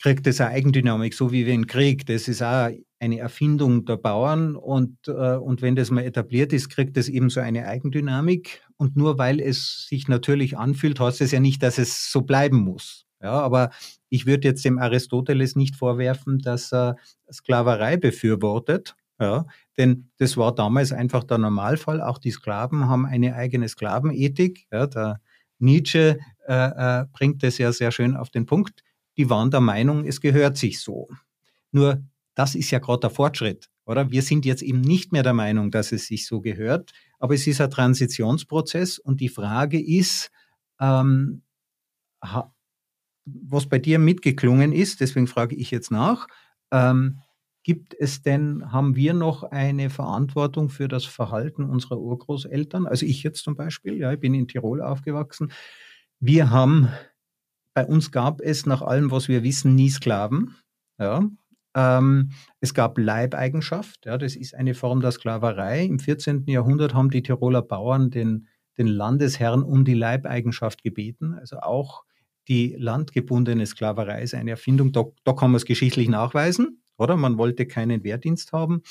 [0.00, 2.06] kriegt es eine Eigendynamik, so wie wenn Krieg.
[2.06, 2.70] Das ist auch
[3.04, 7.30] eine Erfindung der Bauern und, äh, und wenn das mal etabliert ist, kriegt es eben
[7.30, 8.62] so eine Eigendynamik.
[8.76, 12.58] Und nur weil es sich natürlich anfühlt, heißt es ja nicht, dass es so bleiben
[12.58, 13.06] muss.
[13.22, 13.70] Ja, aber
[14.10, 16.96] ich würde jetzt dem Aristoteles nicht vorwerfen, dass er
[17.32, 18.96] Sklaverei befürwortet.
[19.20, 19.46] Ja,
[19.78, 22.02] denn das war damals einfach der Normalfall.
[22.02, 24.66] Auch die Sklaven haben eine eigene Sklavenethik.
[24.72, 25.20] Ja, der
[25.58, 28.82] Nietzsche äh, äh, bringt das ja sehr schön auf den Punkt
[29.16, 31.08] die waren der Meinung, es gehört sich so.
[31.70, 32.02] Nur
[32.34, 34.10] das ist ja gerade der Fortschritt, oder?
[34.10, 37.46] Wir sind jetzt eben nicht mehr der Meinung, dass es sich so gehört, aber es
[37.46, 40.30] ist ein Transitionsprozess und die Frage ist,
[40.80, 41.42] ähm,
[43.26, 46.26] was bei dir mitgeklungen ist, deswegen frage ich jetzt nach,
[46.70, 47.20] ähm,
[47.62, 52.86] gibt es denn, haben wir noch eine Verantwortung für das Verhalten unserer Urgroßeltern?
[52.86, 55.50] Also ich jetzt zum Beispiel, ja, ich bin in Tirol aufgewachsen.
[56.20, 56.90] Wir haben
[57.74, 60.54] bei uns gab es nach allem, was wir wissen, nie Sklaven.
[60.98, 61.28] Ja.
[61.74, 65.84] Ähm, es gab Leibeigenschaft, ja, das ist eine Form der Sklaverei.
[65.84, 66.44] Im 14.
[66.46, 71.34] Jahrhundert haben die Tiroler Bauern den, den Landesherrn um die Leibeigenschaft gebeten.
[71.34, 72.04] Also auch
[72.48, 74.92] die landgebundene Sklaverei ist eine Erfindung.
[74.92, 77.16] Da, da kann man es geschichtlich nachweisen, oder?
[77.16, 78.82] Man wollte keinen Wehrdienst haben.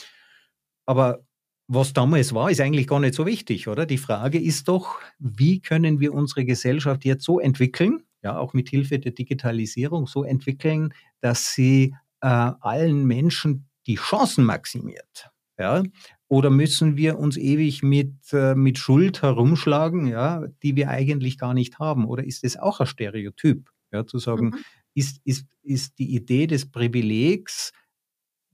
[0.86, 1.24] Aber
[1.68, 3.86] was damals war, ist eigentlich gar nicht so wichtig, oder?
[3.86, 8.70] Die Frage ist doch, wie können wir unsere Gesellschaft jetzt so entwickeln, ja auch mit
[8.70, 12.28] Hilfe der Digitalisierung so entwickeln, dass sie äh,
[12.62, 15.30] allen Menschen die Chancen maximiert.
[15.60, 15.84] Ja?
[16.30, 21.54] Oder müssen wir uns ewig mit, äh, mit Schuld herumschlagen, ja, die wir eigentlich gar
[21.54, 22.06] nicht haben?
[22.06, 24.60] Oder ist es auch ein Stereotyp, ja, zu sagen, mhm.
[24.96, 27.74] ist, ist, ist die Idee des Privilegs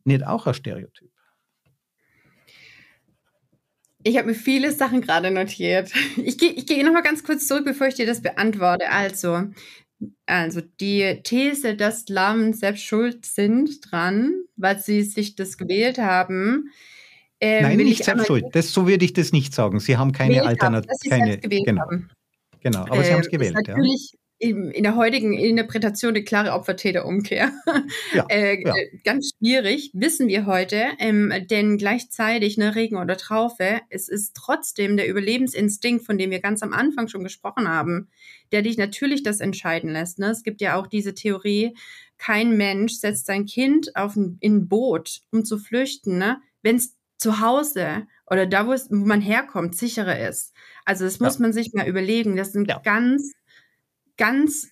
[0.03, 1.11] nicht auch ein Stereotyp?
[4.01, 5.91] Ich habe mir viele Sachen gerade notiert.
[6.17, 8.89] Ich gehe ich geh nochmal ganz kurz zurück, bevor ich dir das beantworte.
[8.89, 9.43] Also,
[10.25, 16.69] also die These, dass Lamen selbst schuld sind dran, weil sie sich das gewählt haben.
[17.39, 18.45] Äh, Nein, nicht selbst schuld.
[18.53, 19.79] Das, so würde ich das nicht sagen.
[19.79, 21.39] Sie haben keine Alternative.
[21.65, 21.85] Genau.
[22.61, 23.53] Genau, aber äh, sie haben es gewählt.
[23.53, 27.51] Natürlich ja in der heutigen Interpretation eine klare Opfer-Täter-Umkehr.
[28.13, 28.73] Ja, äh, ja.
[29.03, 34.97] Ganz schwierig, wissen wir heute, ähm, denn gleichzeitig eine Regen oder Traufe, es ist trotzdem
[34.97, 38.09] der Überlebensinstinkt, von dem wir ganz am Anfang schon gesprochen haben,
[38.51, 40.19] der dich natürlich das entscheiden lässt.
[40.19, 40.27] Ne?
[40.27, 41.75] Es gibt ja auch diese Theorie,
[42.17, 46.41] kein Mensch setzt sein Kind auf ein, in ein Boot, um zu flüchten, ne?
[46.61, 50.53] wenn es zu Hause oder da, wo, es, wo man herkommt, sicherer ist.
[50.85, 51.41] Also das muss ja.
[51.41, 52.35] man sich mal überlegen.
[52.35, 53.33] Das sind ganz
[54.19, 54.69] ganz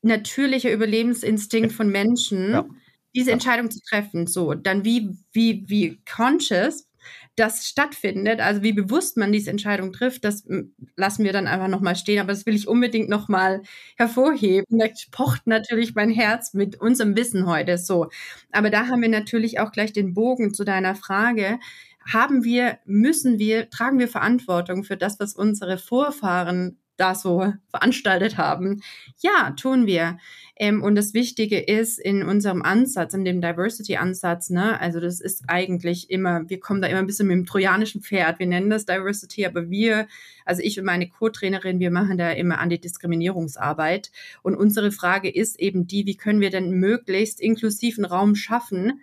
[0.00, 2.66] natürlicher Überlebensinstinkt von Menschen, ja.
[3.14, 4.26] diese Entscheidung zu treffen.
[4.26, 6.88] So, dann wie, wie, wie conscious
[7.36, 11.68] das stattfindet, also wie bewusst man diese Entscheidung trifft, das hm, lassen wir dann einfach
[11.68, 12.20] nochmal stehen.
[12.20, 13.62] Aber das will ich unbedingt nochmal
[13.96, 14.78] hervorheben.
[14.78, 18.08] Da pocht natürlich mein Herz mit unserem Wissen heute so.
[18.52, 21.58] Aber da haben wir natürlich auch gleich den Bogen zu deiner Frage.
[22.06, 28.38] Haben wir, müssen wir, tragen wir Verantwortung für das, was unsere Vorfahren da so veranstaltet
[28.38, 28.82] haben.
[29.20, 30.18] Ja, tun wir.
[30.56, 35.44] Ähm, und das Wichtige ist in unserem Ansatz, in dem Diversity-Ansatz, ne, also das ist
[35.48, 38.38] eigentlich immer, wir kommen da immer ein bisschen mit dem trojanischen Pferd.
[38.38, 40.06] Wir nennen das Diversity, aber wir,
[40.44, 44.12] also ich und meine Co-Trainerin, wir machen da immer Antidiskriminierungsarbeit.
[44.42, 49.00] Und unsere Frage ist eben die, wie können wir denn möglichst inklusiven Raum schaffen,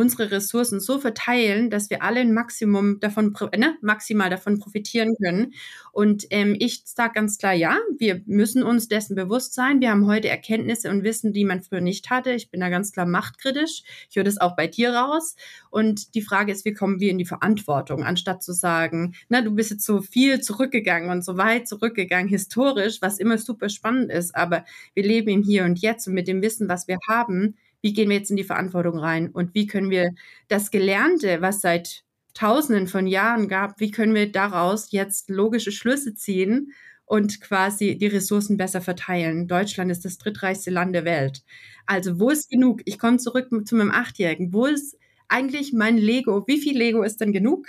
[0.00, 5.52] unsere Ressourcen so verteilen, dass wir alle ein Maximum davon, ne, maximal davon profitieren können.
[5.92, 9.80] Und ähm, ich sage ganz klar, ja, wir müssen uns dessen bewusst sein.
[9.80, 12.32] Wir haben heute Erkenntnisse und Wissen, die man früher nicht hatte.
[12.32, 13.82] Ich bin da ganz klar machtkritisch.
[14.08, 15.36] Ich höre das auch bei dir raus.
[15.68, 19.50] Und die Frage ist, wie kommen wir in die Verantwortung, anstatt zu sagen, na, du
[19.50, 24.34] bist jetzt so viel zurückgegangen und so weit zurückgegangen, historisch, was immer super spannend ist.
[24.34, 27.92] Aber wir leben im Hier und Jetzt und mit dem Wissen, was wir haben, wie
[27.92, 30.10] gehen wir jetzt in die Verantwortung rein und wie können wir
[30.48, 36.14] das Gelernte, was seit Tausenden von Jahren gab, wie können wir daraus jetzt logische Schlüsse
[36.14, 36.72] ziehen
[37.04, 39.48] und quasi die Ressourcen besser verteilen.
[39.48, 41.42] Deutschland ist das drittreichste Land der Welt.
[41.86, 42.82] Also wo ist genug?
[42.84, 44.52] Ich komme zurück zu meinem Achtjährigen.
[44.52, 44.96] Wo ist
[45.28, 46.44] eigentlich mein Lego?
[46.46, 47.66] Wie viel Lego ist denn genug?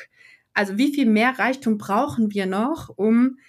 [0.54, 3.40] Also wie viel mehr Reichtum brauchen wir noch, um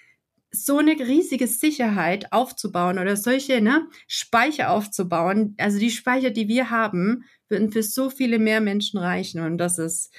[0.55, 5.55] so eine riesige Sicherheit aufzubauen oder solche ne, Speicher aufzubauen.
[5.57, 9.41] Also die Speicher, die wir haben, würden für so viele mehr Menschen reichen.
[9.41, 10.13] Und das ist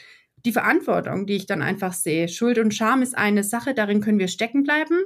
[0.45, 2.29] die Verantwortung, die ich dann einfach sehe.
[2.29, 4.99] Schuld und Scham ist eine Sache, darin können wir stecken bleiben.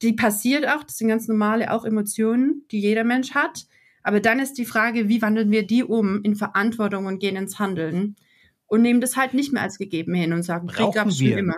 [0.00, 3.66] Die passiert auch, das sind ganz normale auch Emotionen, die jeder Mensch hat.
[4.04, 7.58] Aber dann ist die Frage, wie wandeln wir die um in Verantwortung und gehen ins
[7.58, 8.14] Handeln
[8.68, 11.26] und nehmen das halt nicht mehr als gegeben hin und sagen, Krieg gab es schon
[11.32, 11.56] immer.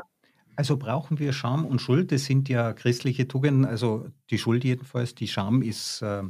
[0.60, 5.14] Also brauchen wir Scham und Schuld, das sind ja christliche Tugenden, also die Schuld jedenfalls,
[5.14, 6.22] die Scham ist, äh,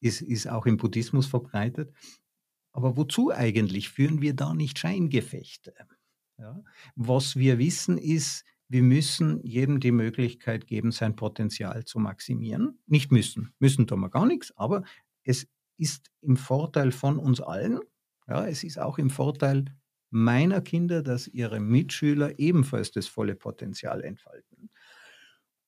[0.00, 1.92] ist, ist auch im Buddhismus verbreitet.
[2.72, 5.74] Aber wozu eigentlich führen wir da nicht Scheingefechte?
[6.38, 6.62] Ja?
[6.96, 12.78] Was wir wissen ist, wir müssen jedem die Möglichkeit geben, sein Potenzial zu maximieren.
[12.86, 14.84] Nicht müssen, müssen tun wir gar nichts, aber
[15.24, 17.80] es ist im Vorteil von uns allen.
[18.28, 19.66] Ja, es ist auch im Vorteil
[20.14, 24.70] meiner Kinder, dass ihre Mitschüler ebenfalls das volle Potenzial entfalten.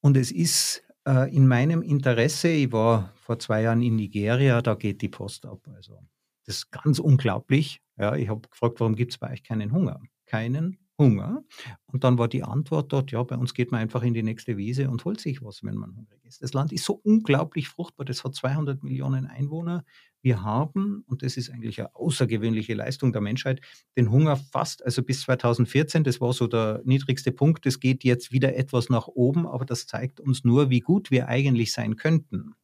[0.01, 4.75] Und es ist äh, in meinem Interesse, ich war vor zwei Jahren in Nigeria, da
[4.75, 5.67] geht die Post ab.
[5.75, 5.99] Also
[6.45, 7.83] das ist ganz unglaublich.
[7.99, 10.01] Ja, ich habe gefragt, warum gibt es bei euch keinen Hunger?
[10.27, 11.45] Keinen Hunger.
[11.87, 14.57] Und dann war die Antwort dort, ja, bei uns geht man einfach in die nächste
[14.57, 16.43] Wiese und holt sich was, wenn man hungrig ist.
[16.43, 19.85] Das Land ist so unglaublich fruchtbar, das hat 200 Millionen Einwohner.
[20.23, 23.61] Wir haben, und das ist eigentlich eine außergewöhnliche Leistung der Menschheit,
[23.97, 28.33] den Hunger fast, also bis 2014, das war so der niedrigste Punkt, das geht jetzt
[28.33, 32.55] wieder etwas nach oben, aber das zeigt uns nur, wie gut wir eigentlich sein könnten,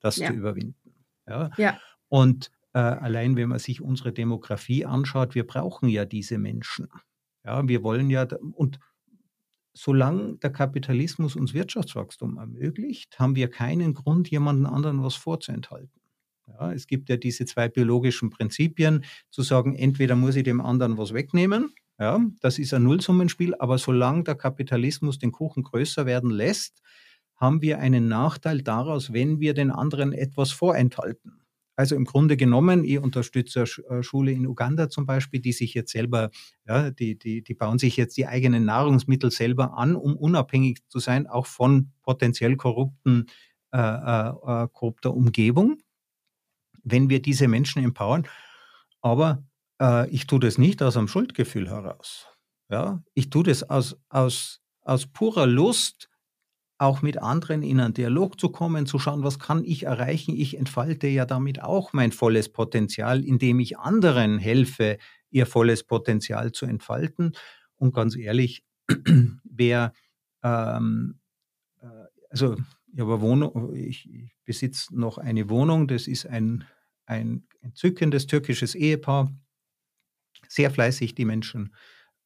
[0.00, 0.28] das ja.
[0.28, 0.94] zu überwinden.
[1.28, 1.50] Ja.
[1.56, 1.80] ja.
[2.08, 6.88] Und äh, allein wenn man sich unsere Demografie anschaut, wir brauchen ja diese Menschen.
[7.46, 8.80] Ja, wir wollen ja, und
[9.72, 16.00] solange der Kapitalismus uns Wirtschaftswachstum ermöglicht, haben wir keinen Grund, jemanden anderen was vorzuenthalten.
[16.48, 20.98] Ja, es gibt ja diese zwei biologischen Prinzipien, zu sagen, entweder muss ich dem anderen
[20.98, 26.30] was wegnehmen, ja, das ist ein Nullsummenspiel, aber solange der Kapitalismus den Kuchen größer werden
[26.30, 26.82] lässt,
[27.36, 31.45] haben wir einen Nachteil daraus, wenn wir den anderen etwas vorenthalten.
[31.76, 35.74] Also im Grunde genommen, ich unterstütze eine äh, Schule in Uganda zum Beispiel, die sich
[35.74, 36.30] jetzt selber,
[36.66, 40.98] ja, die, die, die bauen sich jetzt die eigenen Nahrungsmittel selber an, um unabhängig zu
[40.98, 43.26] sein, auch von potenziell korrupten,
[43.72, 44.28] äh, äh,
[44.64, 45.78] äh korrupter Umgebung,
[46.82, 48.26] wenn wir diese Menschen empowern.
[49.02, 49.44] Aber
[49.80, 52.26] äh, ich tue das nicht aus einem Schuldgefühl heraus.
[52.70, 56.08] Ja, ich tue das aus, aus, aus purer Lust,
[56.78, 60.36] auch mit anderen in einen Dialog zu kommen, zu schauen, was kann ich erreichen.
[60.36, 64.98] Ich entfalte ja damit auch mein volles Potenzial, indem ich anderen helfe,
[65.30, 67.32] ihr volles Potenzial zu entfalten.
[67.76, 68.62] Und ganz ehrlich,
[69.44, 69.92] wer,
[70.42, 71.18] ähm,
[71.80, 71.86] äh,
[72.30, 72.56] also
[72.92, 76.64] ich, Wohnung, ich, ich besitze noch eine Wohnung, das ist ein,
[77.06, 79.32] ein entzückendes türkisches Ehepaar,
[80.48, 81.74] sehr fleißig die Menschen,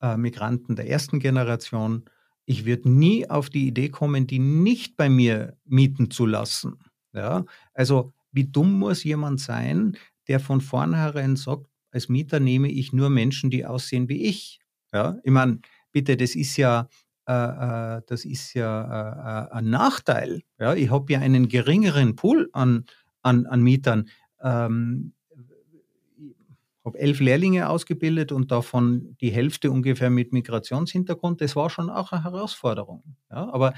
[0.01, 2.05] äh, Migranten der ersten Generation,
[2.51, 6.81] ich würde nie auf die Idee kommen, die nicht bei mir mieten zu lassen.
[7.13, 7.45] Ja?
[7.75, 13.09] Also wie dumm muss jemand sein, der von vornherein sagt, als Mieter nehme ich nur
[13.09, 14.59] Menschen, die aussehen wie ich.
[14.93, 15.19] Ja?
[15.23, 15.61] Ich meine,
[15.93, 16.89] bitte, das ist ja,
[17.29, 20.43] äh, äh das ist ja äh, äh, ein Nachteil.
[20.59, 20.75] Ja?
[20.75, 22.85] Ich habe ja einen geringeren Pool an,
[23.23, 24.09] an, an Mietern.
[24.43, 25.13] Ähm,
[26.85, 31.41] habe elf Lehrlinge ausgebildet und davon die Hälfte ungefähr mit Migrationshintergrund.
[31.41, 33.03] Das war schon auch eine Herausforderung.
[33.31, 33.75] Ja, aber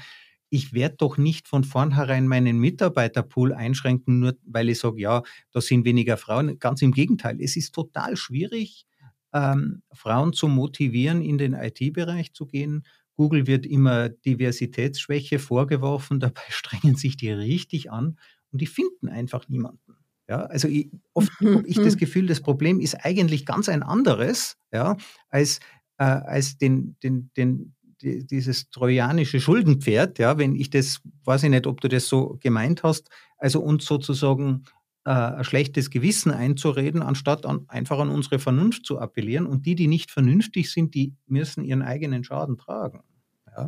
[0.49, 5.61] ich werde doch nicht von vornherein meinen Mitarbeiterpool einschränken, nur weil ich sage, ja, da
[5.61, 6.59] sind weniger Frauen.
[6.59, 8.85] Ganz im Gegenteil, es ist total schwierig,
[9.33, 12.85] ähm, Frauen zu motivieren, in den IT-Bereich zu gehen.
[13.15, 18.19] Google wird immer Diversitätsschwäche vorgeworfen, dabei strengen sich die richtig an
[18.51, 20.02] und die finden einfach niemanden.
[20.29, 21.99] Ja, also ich, oft mhm, habe ich das mhm.
[21.99, 24.95] Gefühl, das Problem ist eigentlich ganz ein anderes, ja,
[25.29, 25.59] als,
[25.97, 31.49] äh, als den, den, den, die, dieses trojanische Schuldenpferd, ja, wenn ich das, weiß ich
[31.49, 34.63] nicht, ob du das so gemeint hast, also uns sozusagen
[35.05, 39.45] äh, ein schlechtes Gewissen einzureden, anstatt an, einfach an unsere Vernunft zu appellieren.
[39.45, 43.03] Und die, die nicht vernünftig sind, die müssen ihren eigenen Schaden tragen.
[43.47, 43.67] Ja.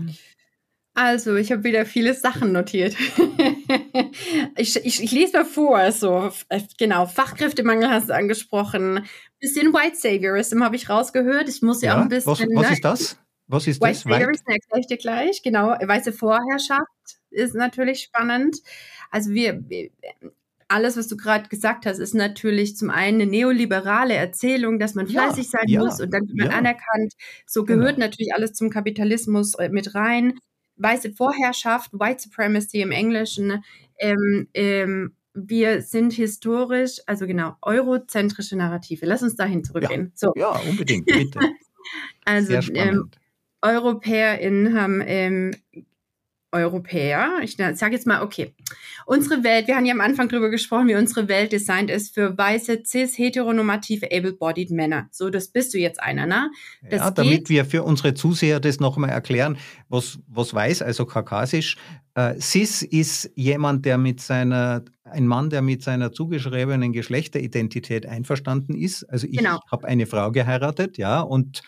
[0.96, 2.96] Also, ich habe wieder viele Sachen notiert.
[4.58, 5.92] ich, ich, ich, lese mal vor.
[5.92, 9.06] So, äh, genau, Fachkräftemangel hast du angesprochen.
[9.42, 11.50] Bisschen White Saviorism habe ich rausgehört.
[11.50, 12.32] Ich muss ja, ja auch ein bisschen.
[12.32, 13.18] Was, was ne, ist das?
[13.48, 14.04] Was ist White das?
[14.04, 15.44] Saviorism erkläre ich dir gleich.
[15.44, 16.88] Genau, weiße Vorherrschaft
[17.30, 18.56] ist natürlich spannend.
[19.12, 19.62] Also wir,
[20.70, 25.08] alles, was du gerade gesagt hast, ist natürlich zum einen eine neoliberale Erzählung, dass man
[25.08, 26.58] fleißig ja, sein ja, muss und dann wird man ja.
[26.58, 27.14] anerkannt.
[27.46, 28.08] So gehört genau.
[28.08, 30.40] natürlich alles zum Kapitalismus äh, mit rein
[30.78, 33.64] weiße Vorherrschaft, White Supremacy im Englischen.
[34.00, 39.06] Ähm, ähm, wir sind historisch, also genau, eurozentrische Narrative.
[39.06, 40.06] Lass uns dahin zurückgehen.
[40.06, 40.34] Ja, so.
[40.36, 41.40] ja unbedingt, bitte.
[42.26, 43.10] also ähm,
[43.62, 45.52] EuropäerInnen haben ähm,
[46.56, 47.40] Europäer.
[47.44, 48.54] Ich sage jetzt mal, okay,
[49.06, 52.38] unsere Welt, wir haben ja am Anfang darüber gesprochen, wie unsere Welt designt ist für
[52.38, 55.08] weiße, cis, heteronormative, able-bodied Männer.
[55.12, 56.50] So, das bist du jetzt einer, ne?
[56.90, 59.58] Das ja, damit wir für unsere Zuseher das nochmal erklären,
[59.90, 61.78] was, was weiß, also kaukasisch.
[62.16, 68.74] Äh, cis ist jemand, der mit seiner, ein Mann, der mit seiner zugeschriebenen Geschlechteridentität einverstanden
[68.74, 69.04] ist.
[69.04, 69.60] Also ich genau.
[69.70, 71.62] habe eine Frau geheiratet, ja, und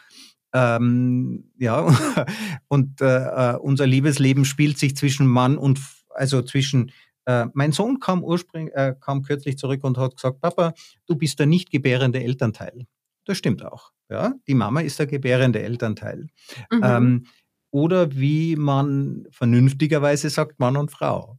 [0.58, 1.86] ähm, ja,
[2.68, 6.92] und äh, äh, unser Liebesleben spielt sich zwischen Mann und, also zwischen,
[7.26, 10.74] äh, mein Sohn kam ursprünglich, äh, kam kürzlich zurück und hat gesagt, Papa,
[11.06, 12.88] du bist der nicht gebärende Elternteil.
[13.26, 13.92] Das stimmt auch.
[14.10, 16.28] Ja, die Mama ist der gebärende Elternteil.
[16.72, 16.82] Mhm.
[16.84, 17.28] Ähm,
[17.72, 21.38] oder wie man vernünftigerweise sagt, Mann und Frau.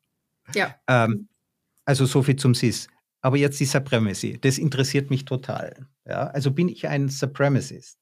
[0.55, 0.75] Ja.
[0.87, 1.29] Ähm,
[1.87, 2.89] also so viel zum Cis.
[3.23, 4.39] Aber jetzt die Supremacy.
[4.39, 5.89] Das interessiert mich total.
[6.07, 7.99] Ja, also bin ich ein Supremacist.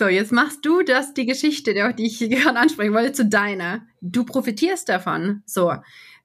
[0.00, 3.82] So, jetzt machst du das, die Geschichte, die ich gerade ansprechen wollte, zu deiner.
[4.00, 5.42] Du profitierst davon.
[5.44, 5.74] So.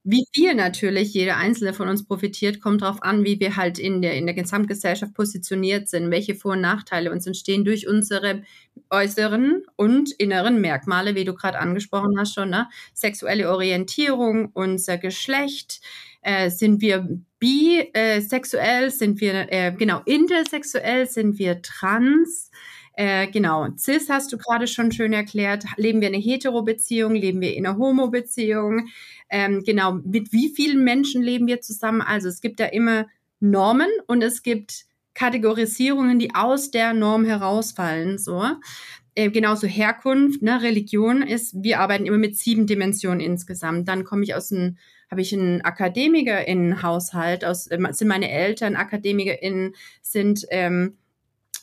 [0.05, 4.01] Wie viel natürlich jeder einzelne von uns profitiert, kommt darauf an, wie wir halt in
[4.01, 8.43] der, in der Gesamtgesellschaft positioniert sind, welche Vor- und Nachteile uns entstehen durch unsere
[8.91, 12.69] äußeren und inneren Merkmale, wie du gerade angesprochen hast schon, ne?
[12.93, 15.81] Sexuelle Orientierung, unser Geschlecht,
[16.21, 17.09] äh, sind wir
[17.39, 22.51] bisexuell, sind wir, äh, genau, intersexuell, sind wir trans,
[22.97, 25.65] äh, genau, CIS hast du gerade schon schön erklärt.
[25.75, 27.13] Leben wir in einer Hetero-Beziehung?
[27.13, 28.87] Leben wir in einer Homo-Beziehung?
[29.29, 32.01] Ähm, genau, mit wie vielen Menschen leben wir zusammen?
[32.01, 33.07] Also es gibt da immer
[33.41, 38.17] Normen und es gibt Kategorisierungen, die aus der Norm herausfallen.
[38.17, 38.43] So.
[39.13, 43.87] Äh, genauso Herkunft, ne, Religion ist, wir arbeiten immer mit sieben Dimensionen insgesamt.
[43.87, 44.77] Dann komme ich aus einem,
[45.09, 50.97] habe ich einen AkademikerInnen-Haushalt, aus, äh, sind meine Eltern AkademikerInnen, sind ähm,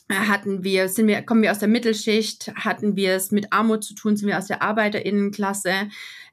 [0.09, 3.95] hatten wir, sind wir, kommen wir aus der Mittelschicht, hatten wir es mit Armut zu
[3.95, 5.89] tun, sind wir aus der Arbeiterinnenklasse.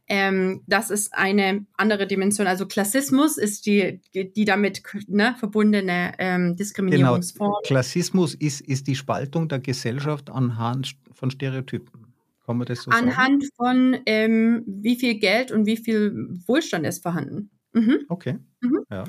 [0.08, 2.48] Ähm, das ist eine andere Dimension.
[2.48, 7.50] Also Klassismus ist die, die damit ne, verbundene ähm, Diskriminierungsform.
[7.50, 7.60] Genau.
[7.64, 12.12] Klassismus ist, ist die Spaltung der Gesellschaft anhand von Stereotypen.
[12.44, 13.52] Kann man das so anhand sagen?
[13.56, 16.12] von ähm, wie viel Geld und wie viel
[16.48, 17.50] Wohlstand ist vorhanden.
[17.72, 18.00] Mhm.
[18.08, 18.38] Okay.
[18.60, 18.84] Mhm.
[18.90, 19.04] Ja.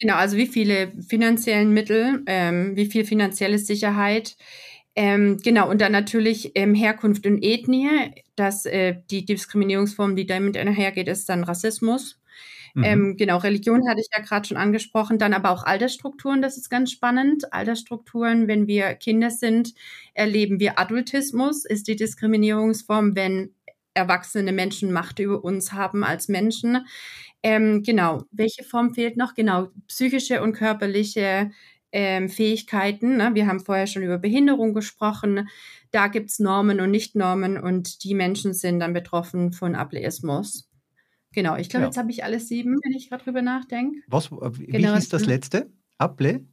[0.00, 4.36] Genau, also wie viele finanziellen Mittel, ähm, wie viel finanzielle Sicherheit.
[4.96, 7.88] Ähm, genau, und dann natürlich ähm, Herkunft und Ethnie.
[8.36, 12.20] dass äh, die Diskriminierungsform, die damit einhergeht, ist dann Rassismus.
[12.74, 12.84] Mhm.
[12.84, 16.70] Ähm, genau, Religion hatte ich ja gerade schon angesprochen, dann aber auch Altersstrukturen, das ist
[16.70, 17.52] ganz spannend.
[17.52, 19.74] Altersstrukturen, wenn wir Kinder sind,
[20.14, 23.54] erleben wir Adultismus, ist die Diskriminierungsform, wenn
[23.94, 26.84] erwachsene Menschen Macht über uns haben als Menschen.
[27.44, 29.34] Ähm, genau, welche Form fehlt noch?
[29.34, 31.50] Genau, psychische und körperliche
[31.92, 33.18] ähm, Fähigkeiten.
[33.18, 33.34] Ne?
[33.34, 35.46] Wir haben vorher schon über Behinderung gesprochen.
[35.90, 40.70] Da gibt es Normen und Nicht-Normen und die Menschen sind dann betroffen von Ableismus.
[41.32, 41.88] Genau, ich glaube, ja.
[41.88, 44.00] jetzt habe ich alles sieben, wenn ich gerade drüber nachdenke.
[44.06, 45.70] Was, äh, wie genau, hieß das letzte?
[45.98, 46.46] Able?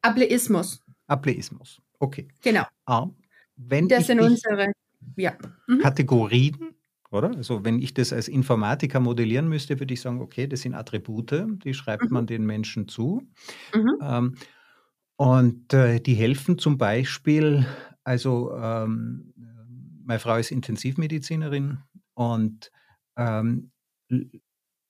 [0.00, 0.80] Ableismus.
[1.08, 2.28] Ableismus, okay.
[2.42, 2.64] Genau.
[2.86, 3.08] Ah,
[3.56, 4.72] wenn das sind unsere
[5.16, 5.36] ja.
[5.66, 5.80] Mhm.
[5.80, 6.74] Kategorien
[7.12, 7.36] oder?
[7.36, 11.46] Also wenn ich das als Informatiker modellieren müsste, würde ich sagen, okay, das sind Attribute,
[11.64, 12.12] die schreibt mhm.
[12.12, 13.22] man den Menschen zu.
[13.74, 13.98] Mhm.
[14.02, 14.34] Ähm,
[15.16, 17.66] und äh, die helfen zum Beispiel,
[18.02, 19.32] also ähm,
[20.04, 21.78] meine Frau ist Intensivmedizinerin
[22.14, 22.70] und
[23.16, 23.70] ähm,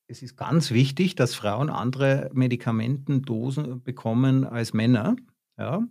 [0.06, 5.16] es ist ganz wichtig, dass Frauen andere Medikamentendosen bekommen als Männer.
[5.58, 5.86] Ja?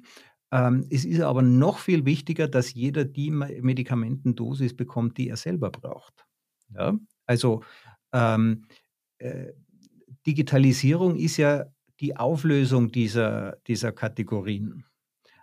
[0.52, 5.72] Ähm, es ist aber noch viel wichtiger, dass jeder die Medikamentendosis bekommt, die er selber
[5.72, 6.26] braucht.
[6.76, 6.98] Ja?
[7.26, 7.64] Also
[8.14, 8.66] ähm,
[9.18, 9.54] äh,
[10.26, 11.66] Digitalisierung ist ja
[12.00, 14.86] die Auflösung dieser, dieser Kategorien.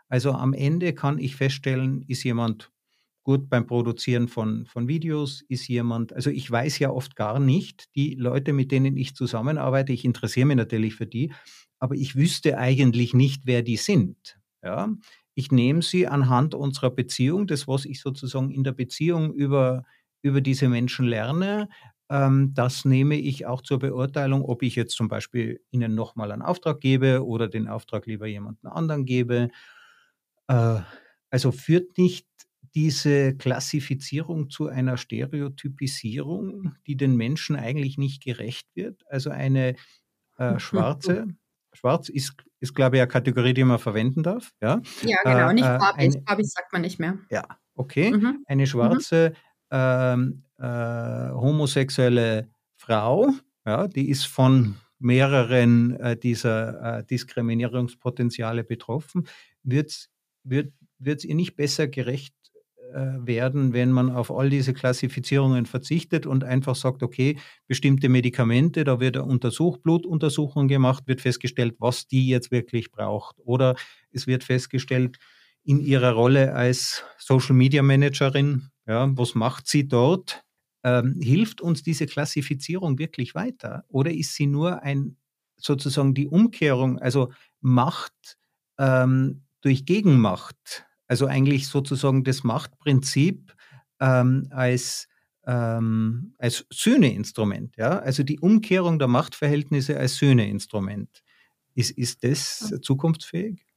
[0.09, 2.71] Also am Ende kann ich feststellen, ist jemand
[3.23, 5.43] gut beim Produzieren von, von Videos?
[5.49, 9.93] Ist jemand, also ich weiß ja oft gar nicht, die Leute, mit denen ich zusammenarbeite,
[9.93, 11.33] ich interessiere mich natürlich für die,
[11.79, 14.41] aber ich wüsste eigentlich nicht, wer die sind.
[14.63, 14.89] Ja?
[15.35, 19.85] Ich nehme sie anhand unserer Beziehung, das, was ich sozusagen in der Beziehung über,
[20.23, 21.69] über diese Menschen lerne,
[22.11, 26.43] ähm, das nehme ich auch zur Beurteilung, ob ich jetzt zum Beispiel Ihnen nochmal einen
[26.43, 29.51] Auftrag gebe oder den Auftrag lieber jemanden anderen gebe.
[30.49, 30.81] Äh,
[31.31, 32.27] also führt nicht
[32.75, 39.03] diese Klassifizierung zu einer Stereotypisierung, die den Menschen eigentlich nicht gerecht wird?
[39.09, 39.77] Also eine
[40.39, 41.29] äh, schwarze,
[41.75, 44.53] schwarz ist, ist, glaube ich, eine Kategorie, die man verwenden darf.
[44.63, 46.15] Ja, ja genau, nicht äh, farbig.
[46.15, 47.19] Eine, farbig sagt man nicht mehr.
[47.31, 47.45] Ja,
[47.75, 48.11] okay.
[48.13, 48.45] Mhm.
[48.47, 48.67] Eine mhm.
[48.67, 49.48] schwarze, mhm.
[49.71, 53.31] Ähm, äh, homosexuelle Frau,
[53.67, 59.27] ja, die ist von mehreren äh, dieser äh, Diskriminierungspotenziale betroffen,
[59.63, 60.09] wird
[60.45, 60.73] wird
[61.05, 62.35] es ihr nicht besser gerecht
[62.93, 68.83] äh, werden, wenn man auf all diese Klassifizierungen verzichtet und einfach sagt, okay, bestimmte Medikamente,
[68.85, 73.37] da wird eine Untersuch, Blutuntersuchung gemacht, wird festgestellt, was die jetzt wirklich braucht.
[73.41, 73.77] Oder
[74.11, 75.19] es wird festgestellt,
[75.69, 80.43] in ihrer Rolle als Social Media Managerin, ja, was macht sie dort?
[80.83, 83.85] Ähm, hilft uns diese Klassifizierung wirklich weiter?
[83.89, 85.19] Oder ist sie nur ein
[85.59, 88.39] sozusagen die Umkehrung, also Macht
[88.79, 90.87] ähm, durch Gegenmacht?
[91.07, 93.55] Also eigentlich sozusagen das Machtprinzip
[94.01, 95.07] ähm, als,
[95.47, 97.99] ähm, als Sühneinstrument, ja?
[97.99, 101.23] Also die Umkehrung der Machtverhältnisse als Sühneinstrument.
[101.75, 103.68] Ist, ist das zukunftsfähig?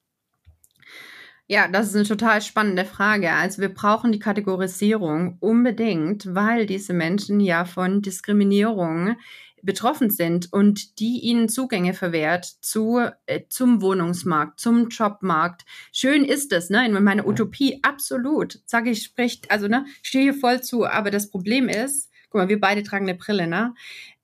[1.52, 3.30] Ja, das ist eine total spannende Frage.
[3.34, 9.18] Also wir brauchen die Kategorisierung unbedingt, weil diese Menschen ja von Diskriminierung
[9.62, 15.64] betroffen sind und die ihnen Zugänge verwehrt zu, äh, zum Wohnungsmarkt, zum Jobmarkt.
[15.92, 16.86] Schön ist es, ne?
[16.86, 18.62] In meiner Utopie, absolut.
[18.66, 20.86] Sage ich, spricht, also, ne, stehe hier voll zu.
[20.86, 23.74] Aber das Problem ist, guck mal, wir beide tragen eine Brille, ne?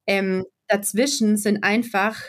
[0.07, 2.21] Ähm, dazwischen sind einfach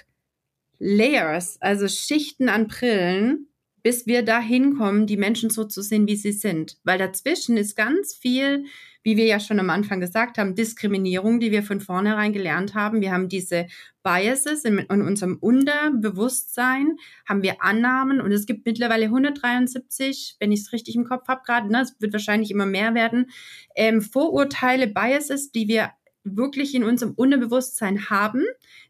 [0.80, 3.47] Layers, also Schichten an Brillen,
[3.89, 6.76] bis wir da hinkommen, die Menschen so zu sehen, wie sie sind.
[6.84, 8.66] Weil dazwischen ist ganz viel,
[9.03, 13.01] wie wir ja schon am Anfang gesagt haben, Diskriminierung, die wir von vornherein gelernt haben.
[13.01, 13.66] Wir haben diese
[14.03, 20.61] Biases in, in unserem Unterbewusstsein, haben wir Annahmen und es gibt mittlerweile 173, wenn ich
[20.61, 23.30] es richtig im Kopf habe gerade, ne, es wird wahrscheinlich immer mehr werden,
[23.74, 25.93] ähm, Vorurteile, Biases, die wir
[26.24, 28.45] wirklich in unserem Unterbewusstsein haben,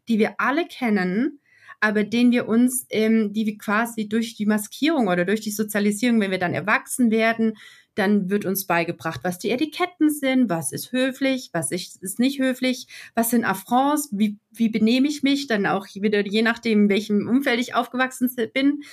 [0.09, 1.39] die wir alle kennen,
[1.79, 6.19] aber den wir uns, ähm, die wir quasi durch die Maskierung oder durch die Sozialisierung,
[6.19, 7.53] wenn wir dann erwachsen werden,
[7.99, 12.87] dann wird uns beigebracht, was die Etiketten sind, was ist höflich, was ist nicht höflich,
[13.13, 17.27] was sind Affronts, wie, wie benehme ich mich, dann auch wieder je nachdem, in welchem
[17.27, 18.83] Umfeld ich aufgewachsen bin.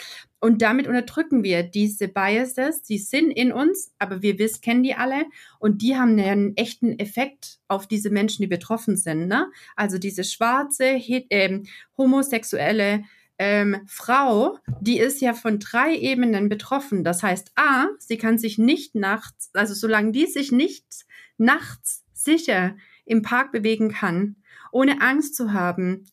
[0.41, 4.95] Und damit unterdrücken wir diese Biases, die sind in uns, aber wir wissen, kennen die
[4.95, 5.25] alle
[5.59, 9.29] und die haben einen echten Effekt auf diese Menschen, die betroffen sind.
[9.29, 9.47] Ne?
[9.77, 11.63] Also diese schwarze, äh,
[11.97, 13.05] homosexuelle
[13.39, 17.05] ähm, Frau, die ist ja von drei Ebenen betroffen.
[17.05, 21.07] Das heißt, A, sie kann sich nicht nachts, also solange die sich nicht
[21.37, 24.37] nachts sicher im Park bewegen kann,
[24.73, 26.07] ohne Angst zu haben,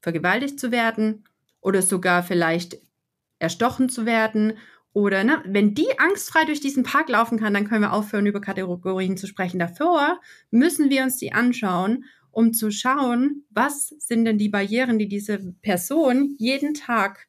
[0.00, 1.24] vergewaltigt zu werden
[1.60, 2.78] oder sogar vielleicht
[3.38, 4.54] erstochen zu werden
[4.92, 8.40] oder ne, wenn die angstfrei durch diesen Park laufen kann, dann können wir aufhören, über
[8.40, 9.58] Kategorien zu sprechen.
[9.58, 10.20] Davor
[10.50, 12.04] müssen wir uns die anschauen
[12.36, 17.26] um zu schauen, was sind denn die Barrieren, die diese Person jeden Tag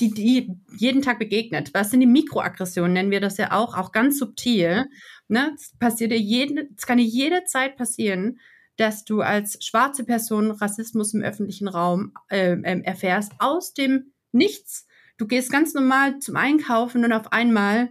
[0.00, 1.74] die, die jeden Tag begegnet.
[1.74, 4.86] Was sind die Mikroaggressionen, nennen wir das ja auch, auch ganz subtil.
[5.26, 5.50] Ne?
[5.56, 8.38] Es passiert ja jede, es kann jederzeit passieren,
[8.76, 14.86] dass du als schwarze Person Rassismus im öffentlichen Raum äh, äh, erfährst, aus dem Nichts.
[15.16, 17.90] Du gehst ganz normal zum Einkaufen und auf einmal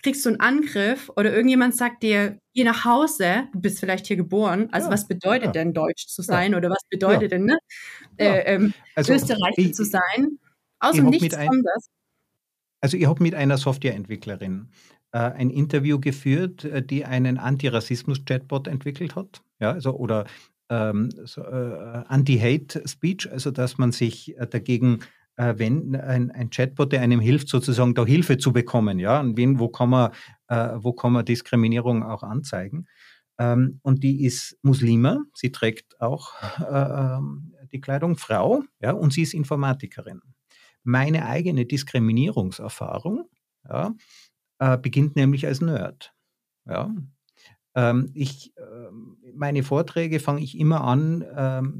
[0.00, 4.16] kriegst du einen Angriff oder irgendjemand sagt dir, geh nach Hause, du bist vielleicht hier
[4.16, 4.68] geboren.
[4.72, 5.52] Also ja, was bedeutet ja.
[5.52, 6.58] denn Deutsch zu sein ja.
[6.58, 7.58] oder was bedeutet denn ne?
[8.16, 10.38] Äh, ähm, also, Österreicher ich, zu sein?
[10.78, 11.88] Aus dem Nichts ein, kommt das.
[12.80, 14.70] Also ich habe mit einer Softwareentwicklerin
[15.12, 19.42] äh, ein Interview geführt, äh, die einen Antirassismus-Chatbot entwickelt hat.
[19.60, 20.24] Ja, also oder
[20.70, 25.00] ähm, so, äh, Anti-Hate-Speech, also dass man sich äh, dagegen
[25.36, 29.36] äh, wenn ein, ein, Chatbot, der einem hilft, sozusagen da Hilfe zu bekommen, ja, und
[29.36, 30.10] wen, wo kann man,
[30.50, 32.86] äh, wo kann man Diskriminierung auch anzeigen.
[33.38, 39.12] Ähm, und die ist Muslima, sie trägt auch äh, ähm, die Kleidung Frau, ja, und
[39.12, 40.20] sie ist Informatikerin.
[40.82, 43.28] Meine eigene Diskriminierungserfahrung
[43.68, 43.94] ja,
[44.58, 46.12] äh, beginnt nämlich als Nerd.
[46.66, 46.92] Ja.
[47.76, 51.24] Ähm, ich, ähm, meine Vorträge fange ich immer an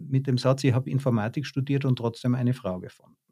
[0.08, 3.16] mit dem Satz, ich habe Informatik studiert und trotzdem eine Frau gefunden.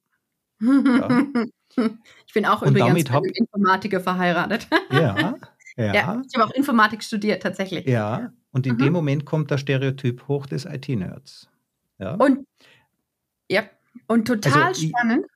[0.60, 1.46] Ja.
[2.26, 4.68] Ich bin auch und übrigens mit einem Informatiker verheiratet.
[4.90, 5.34] Ja,
[5.78, 5.94] Ja.
[5.94, 7.86] ja ich habe auch Informatik studiert, tatsächlich.
[7.86, 8.78] Ja, und in mhm.
[8.78, 11.48] dem Moment kommt der Stereotyp hoch des IT-Nerds.
[11.98, 12.14] Ja.
[12.14, 12.46] Und,
[13.48, 13.62] ja,
[14.08, 15.26] und total also, spannend.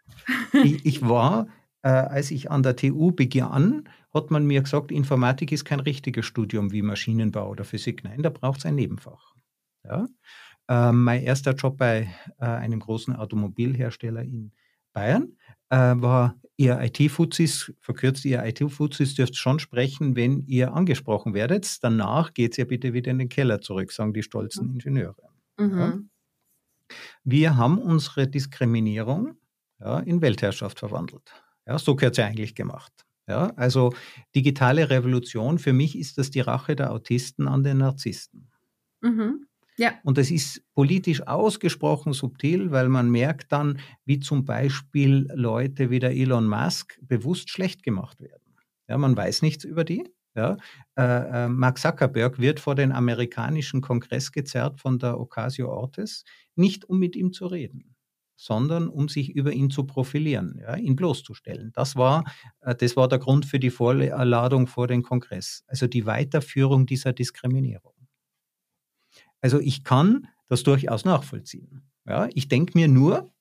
[0.53, 1.47] Ich, ich war,
[1.83, 6.27] äh, als ich an der TU begann, hat man mir gesagt, Informatik ist kein richtiges
[6.27, 8.03] Studium wie Maschinenbau oder Physik.
[8.05, 9.35] Nein, da braucht es ein Nebenfach.
[9.85, 10.07] Ja?
[10.69, 12.09] Äh, mein erster Job bei
[12.39, 14.53] äh, einem großen Automobilhersteller in
[14.93, 15.37] Bayern
[15.77, 21.83] war ihr IT-Fuzis, verkürzt ihr IT-Fuzis, dürft schon sprechen, wenn ihr angesprochen werdet.
[21.83, 24.73] Danach geht es ja bitte wieder in den Keller zurück, sagen die stolzen mhm.
[24.75, 25.29] Ingenieure.
[25.59, 25.79] Mhm.
[25.79, 25.99] Ja?
[27.25, 29.37] Wir haben unsere Diskriminierung
[29.81, 31.33] ja, in Weltherrschaft verwandelt.
[31.67, 32.93] Ja, so gehört es ja eigentlich gemacht.
[33.27, 33.95] Ja, also
[34.35, 38.51] digitale Revolution, für mich ist das die Rache der Autisten an den Narzissten.
[39.01, 39.47] Mhm.
[39.79, 39.95] Ja.
[40.05, 45.99] Und das ist politisch ausgesprochen subtil, weil man merkt dann, wie zum Beispiel Leute wie
[45.99, 48.57] der Elon Musk bewusst schlecht gemacht werden.
[48.89, 50.05] Ja, man weiß nichts über die.
[50.35, 50.57] Ja,
[50.97, 56.25] äh, äh, Mark Zuckerberg wird vor den amerikanischen Kongress gezerrt von der Ocasio-Cortez,
[56.57, 57.95] nicht um mit ihm zu reden,
[58.37, 61.73] sondern um sich über ihn zu profilieren, ja, ihn bloßzustellen.
[61.75, 62.25] Das war,
[62.63, 67.13] äh, das war der Grund für die Vorladung vor den Kongress, also die Weiterführung dieser
[67.13, 67.92] Diskriminierung.
[69.43, 71.83] Also ich kann das durchaus nachvollziehen.
[72.07, 73.33] Ja, ich denke mir nur,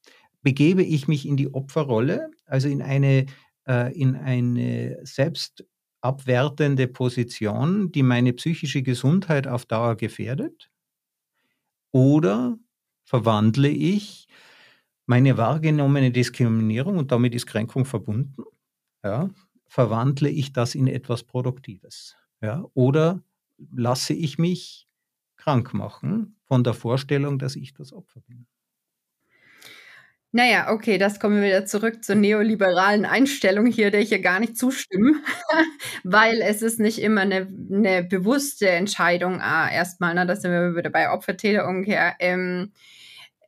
[0.41, 3.27] begebe ich mich in die Opferrolle, also in eine,
[3.67, 10.69] äh, in eine selbstabwertende Position, die meine psychische Gesundheit auf Dauer gefährdet?
[11.91, 12.57] Oder
[13.03, 14.27] verwandle ich
[15.05, 18.43] meine wahrgenommene Diskriminierung, und damit ist Kränkung verbunden,
[19.03, 19.29] ja,
[19.67, 22.15] verwandle ich das in etwas Produktives?
[22.41, 22.65] Ja?
[22.73, 23.21] Oder
[23.71, 24.87] lasse ich mich
[25.41, 28.45] krank machen von der Vorstellung, dass ich das Opfer bin.
[30.33, 34.39] Naja, okay, das kommen wir wieder zurück zur neoliberalen Einstellung hier, der ich hier gar
[34.39, 35.15] nicht zustimme,
[36.03, 40.75] weil es ist nicht immer eine, eine bewusste Entscheidung, ah, erstmal, ne, da sind wir
[40.75, 42.71] wieder bei Opfer-Täter-Umkehr, ähm,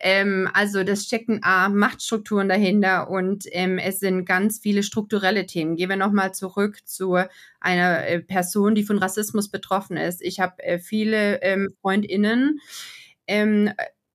[0.05, 5.77] ähm, also das stecken A, Machtstrukturen dahinter und ähm, es sind ganz viele strukturelle Themen.
[5.77, 7.17] Gehen wir nochmal zurück zu
[7.61, 10.21] einer äh, Person, die von Rassismus betroffen ist.
[10.21, 12.59] Ich habe äh, viele ähm, FreundInnen,
[13.27, 13.71] ähm,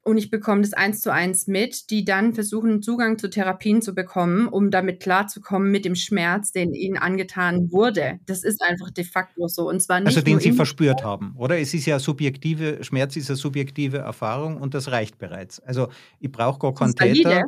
[0.09, 3.94] und ich bekomme das eins zu eins mit, die dann versuchen, Zugang zu Therapien zu
[3.94, 8.18] bekommen, um damit klarzukommen mit dem Schmerz, den ihnen angetan wurde.
[8.24, 9.68] Das ist einfach de facto so.
[9.68, 11.59] Und zwar nicht also den sie verspürt haben, oder?
[11.59, 15.61] Es ist ja subjektive, Schmerz ist eine subjektive Erfahrung und das reicht bereits.
[15.61, 15.88] Also
[16.20, 17.44] ich brauche gar keinen Täter.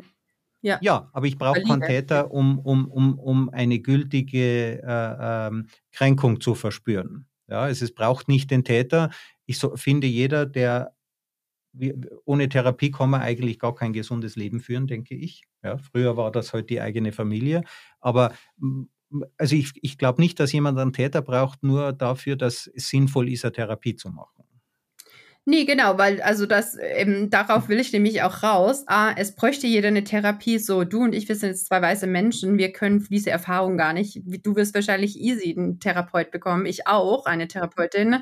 [0.62, 0.78] Ja.
[0.82, 6.42] ja, aber ich brauche keinen Täter, um, um, um, um eine gültige äh, ähm, Kränkung
[6.42, 7.26] zu verspüren.
[7.48, 9.08] Ja, es, es braucht nicht den Täter.
[9.46, 10.92] Ich so, finde, jeder, der
[12.24, 15.44] ohne Therapie kann man eigentlich gar kein gesundes Leben führen, denke ich.
[15.62, 17.62] Ja, früher war das halt die eigene Familie.
[18.00, 18.32] Aber
[19.38, 23.28] also ich, ich glaube nicht, dass jemand einen Täter braucht, nur dafür, dass es sinnvoll
[23.30, 24.44] ist, eine Therapie zu machen.
[25.46, 28.84] Nee, genau, weil also das, ähm, darauf will ich nämlich auch raus.
[28.86, 30.58] Ah, es bräuchte jeder eine Therapie.
[30.58, 33.92] So, du und ich, wir sind jetzt zwei weiße Menschen, wir können diese Erfahrung gar
[33.94, 34.20] nicht.
[34.44, 38.16] Du wirst wahrscheinlich easy einen Therapeut bekommen, ich auch, eine Therapeutin.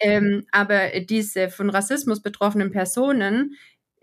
[0.00, 3.54] Ähm, aber diese von Rassismus betroffenen Personen,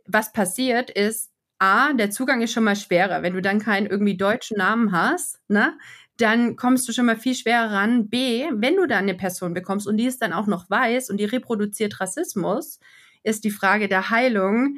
[0.06, 3.24] was passiert ist, A, der Zugang ist schon mal schwerer.
[3.24, 5.78] Wenn du dann keinen irgendwie deutschen Namen hast, ne,
[6.18, 8.10] dann kommst du schon mal viel schwerer ran.
[8.10, 11.18] B, wenn du dann eine Person bekommst und die ist dann auch noch weiß und
[11.18, 12.80] die reproduziert Rassismus,
[13.24, 14.78] ist die Frage der Heilung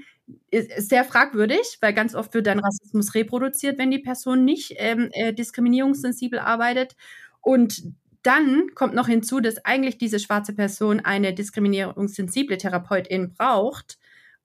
[0.52, 5.10] ist sehr fragwürdig, weil ganz oft wird dann Rassismus reproduziert, wenn die Person nicht ähm,
[5.14, 6.96] äh, diskriminierungssensibel arbeitet.
[7.42, 7.84] Und
[8.24, 13.98] dann kommt noch hinzu, dass eigentlich diese schwarze Person eine diskriminierungssensible Therapeutin braucht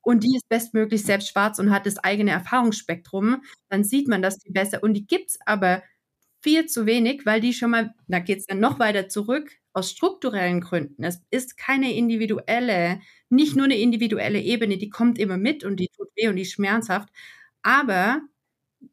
[0.03, 4.43] und die ist bestmöglich selbst schwarz und hat das eigene Erfahrungsspektrum, dann sieht man das
[4.43, 4.83] viel besser.
[4.83, 5.83] Und die gibt es aber
[6.43, 9.91] viel zu wenig, weil die schon mal, da geht es dann noch weiter zurück, aus
[9.91, 11.03] strukturellen Gründen.
[11.05, 13.01] Es ist keine individuelle,
[13.31, 16.43] nicht nur eine individuelle Ebene, die kommt immer mit und die tut weh und die
[16.43, 17.09] ist schmerzhaft.
[17.63, 18.21] Aber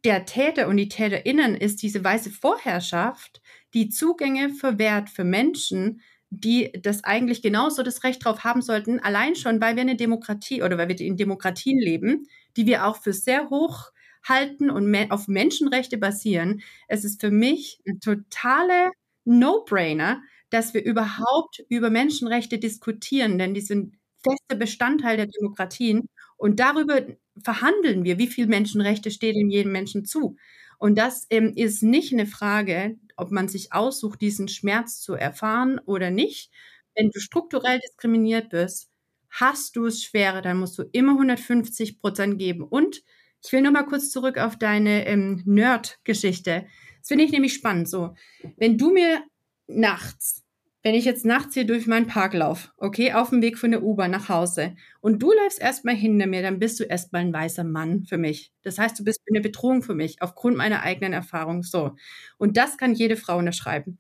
[0.06, 3.41] der Täter und die TäterInnen ist diese weiße Vorherrschaft,
[3.74, 9.36] die Zugänge verwehrt für Menschen, die das eigentlich genauso das Recht drauf haben sollten, allein
[9.36, 13.14] schon, weil wir eine Demokratie oder weil wir in Demokratien leben, die wir auch für
[13.14, 13.92] sehr hoch
[14.28, 16.62] halten und auf Menschenrechte basieren.
[16.88, 18.92] Es ist für mich ein totaler
[19.26, 26.08] No-Brainer, dass wir überhaupt über Menschenrechte diskutieren, denn die sind fester Bestandteil der Demokratien
[26.38, 27.02] und darüber
[27.44, 30.38] verhandeln wir, wie viel Menschenrechte steht in jedem Menschen zu.
[30.78, 35.80] Und das ähm, ist nicht eine Frage, ob man sich aussucht, diesen Schmerz zu erfahren
[35.86, 36.52] oder nicht.
[36.96, 38.90] Wenn du strukturell diskriminiert bist,
[39.30, 42.64] hast du es schwerer, dann musst du immer 150 Prozent geben.
[42.64, 43.04] Und
[43.44, 46.66] ich will noch mal kurz zurück auf deine ähm, Nerd-Geschichte.
[47.00, 47.88] Das finde ich nämlich spannend.
[47.88, 48.16] So,
[48.58, 49.24] wenn du mir
[49.68, 50.44] nachts
[50.84, 53.84] wenn ich jetzt nachts hier durch meinen Park laufe, okay, auf dem Weg von der
[53.84, 57.64] U-Bahn nach Hause und du läufst erstmal hinter mir, dann bist du erstmal ein weißer
[57.64, 58.52] Mann für mich.
[58.64, 61.62] Das heißt, du bist eine Bedrohung für mich aufgrund meiner eigenen Erfahrung.
[61.62, 61.96] So.
[62.38, 64.00] Und das kann jede Frau unterschreiben.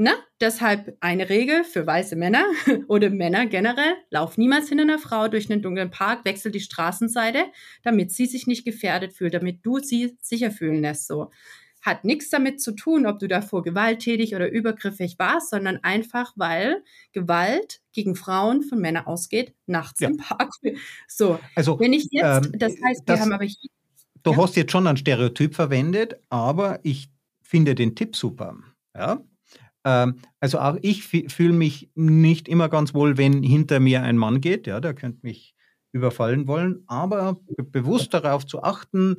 [0.00, 2.44] Na, deshalb eine Regel für weiße Männer
[2.86, 3.96] oder Männer generell.
[4.10, 7.46] Lauf niemals hinter einer Frau durch einen dunklen Park, wechsel die Straßenseite,
[7.82, 11.30] damit sie sich nicht gefährdet fühlt, damit du sie sicher fühlen lässt, so
[11.80, 16.82] hat nichts damit zu tun, ob du davor gewalttätig oder übergriffig warst, sondern einfach, weil
[17.12, 20.08] Gewalt gegen Frauen von Männern ausgeht, nachts ja.
[20.08, 20.52] im Park.
[21.08, 23.70] So, also, wenn ich jetzt, ähm, das heißt, wir das, haben aber hier.
[24.22, 24.36] Du ja?
[24.36, 27.08] hast jetzt schon ein Stereotyp verwendet, aber ich
[27.42, 28.56] finde den Tipp super.
[28.94, 29.22] Ja?
[29.84, 34.40] Ähm, also auch ich fühle mich nicht immer ganz wohl, wenn hinter mir ein Mann
[34.40, 35.54] geht, ja, der könnte mich
[35.92, 39.16] überfallen wollen, aber bewusst darauf zu achten,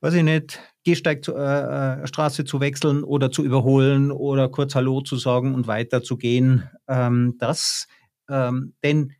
[0.00, 5.02] weiß ich nicht, Gehsteig zu, äh, äh, zu wechseln oder zu überholen oder kurz Hallo
[5.02, 6.68] zu sagen und weiter zu gehen.
[6.88, 7.86] Ähm, das,
[8.28, 9.12] ähm, denn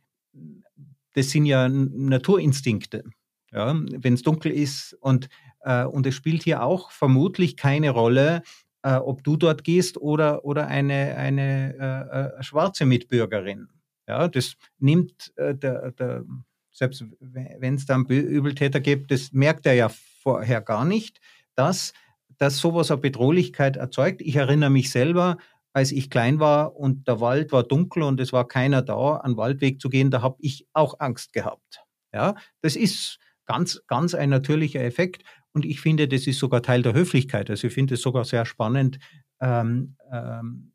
[1.13, 3.03] das sind ja Naturinstinkte.
[3.51, 5.27] Ja, wenn es dunkel ist und,
[5.61, 8.43] äh, und es spielt hier auch vermutlich keine Rolle,
[8.83, 13.67] ob du dort gehst oder, oder eine, eine schwarze Mitbürgerin.
[14.07, 16.25] Ja, das nimmt der, der,
[16.71, 19.89] selbst wenn es dann Übeltäter gibt, das merkt er ja
[20.23, 21.19] vorher gar nicht,
[21.61, 21.93] dass,
[22.39, 24.21] dass sowas eine Bedrohlichkeit erzeugt.
[24.21, 25.37] Ich erinnere mich selber,
[25.73, 29.37] als ich klein war und der Wald war dunkel und es war keiner da, an
[29.37, 31.85] Waldweg zu gehen, da habe ich auch Angst gehabt.
[32.11, 36.81] Ja, das ist ganz, ganz ein natürlicher Effekt und ich finde, das ist sogar Teil
[36.81, 37.51] der Höflichkeit.
[37.51, 38.97] Also ich finde es sogar sehr spannend,
[39.39, 40.71] ähm, ähm,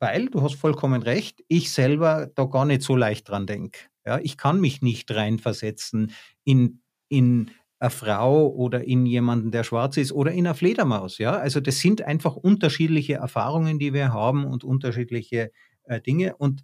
[0.00, 3.78] weil du hast vollkommen recht, ich selber da gar nicht so leicht dran denke.
[4.04, 7.52] Ja, ich kann mich nicht reinversetzen in, in
[7.84, 11.18] eine Frau oder in jemanden, der schwarz ist oder in eine Fledermaus.
[11.18, 15.52] Ja, also das sind einfach unterschiedliche Erfahrungen, die wir haben und unterschiedliche
[15.84, 16.36] äh, Dinge.
[16.36, 16.62] Und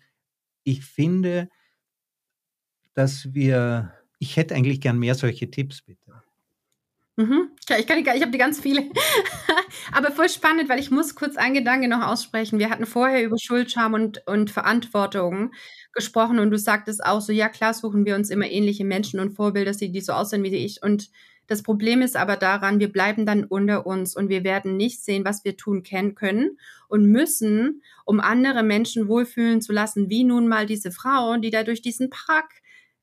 [0.64, 1.48] ich finde,
[2.94, 6.22] dass wir, ich hätte eigentlich gern mehr solche Tipps, bitte.
[7.20, 7.50] Mhm.
[7.68, 8.82] Ich, ich habe die ganz viele.
[9.92, 12.58] Aber voll spannend, weil ich muss kurz einen Gedanke noch aussprechen.
[12.58, 15.52] Wir hatten vorher über Schuldscham und, und Verantwortung
[15.92, 19.32] gesprochen und du sagtest auch so, ja klar suchen wir uns immer ähnliche Menschen und
[19.32, 20.82] Vorbilder, die so aussehen wie ich.
[20.82, 21.10] Und
[21.46, 25.24] das Problem ist aber daran, wir bleiben dann unter uns und wir werden nicht sehen,
[25.26, 26.56] was wir tun können
[26.88, 31.64] und müssen, um andere Menschen wohlfühlen zu lassen, wie nun mal diese Frau, die da
[31.64, 32.50] durch diesen Park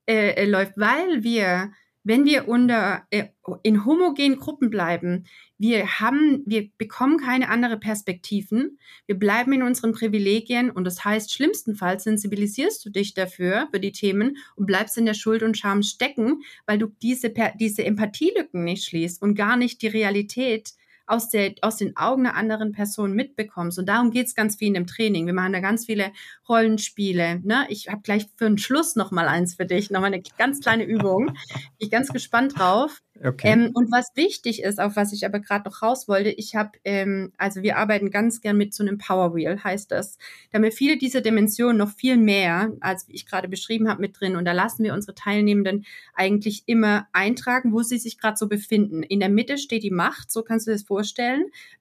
[0.08, 1.72] äh, äh läuft, weil wir
[2.08, 3.26] wenn wir unter, äh,
[3.64, 5.26] in homogenen Gruppen bleiben,
[5.58, 11.34] wir haben, wir bekommen keine anderen Perspektiven, wir bleiben in unseren Privilegien und das heißt,
[11.34, 15.84] schlimmstenfalls sensibilisierst du dich dafür, für die Themen und bleibst in der Schuld und Scham
[15.84, 20.74] stecken, weil du diese, diese Empathielücken nicht schließt und gar nicht die Realität
[21.08, 23.80] aus, der, aus den Augen einer anderen Person mitbekommst.
[23.80, 25.26] Und darum geht's ganz viel in dem Training.
[25.26, 26.12] Wir machen da ganz viele
[26.48, 27.40] Rollenspiele.
[27.44, 27.66] Ne?
[27.70, 30.60] Ich habe gleich für den Schluss noch mal eins für dich, noch mal eine ganz
[30.60, 31.28] kleine Übung.
[31.28, 31.36] Bin
[31.80, 33.02] ich ganz gespannt drauf.
[33.24, 33.48] Okay.
[33.52, 36.72] Ähm, und was wichtig ist, auf was ich aber gerade noch raus wollte, ich habe,
[36.84, 40.18] ähm, also wir arbeiten ganz gern mit so einem Power Wheel, heißt das.
[40.52, 44.20] Da haben wir viele dieser Dimensionen noch viel mehr, als ich gerade beschrieben habe, mit
[44.20, 44.36] drin.
[44.36, 49.04] Und da lassen wir unsere Teilnehmenden eigentlich immer eintragen, wo sie sich gerade so befinden.
[49.04, 50.97] In der Mitte steht die Macht, so kannst du das vorstellen.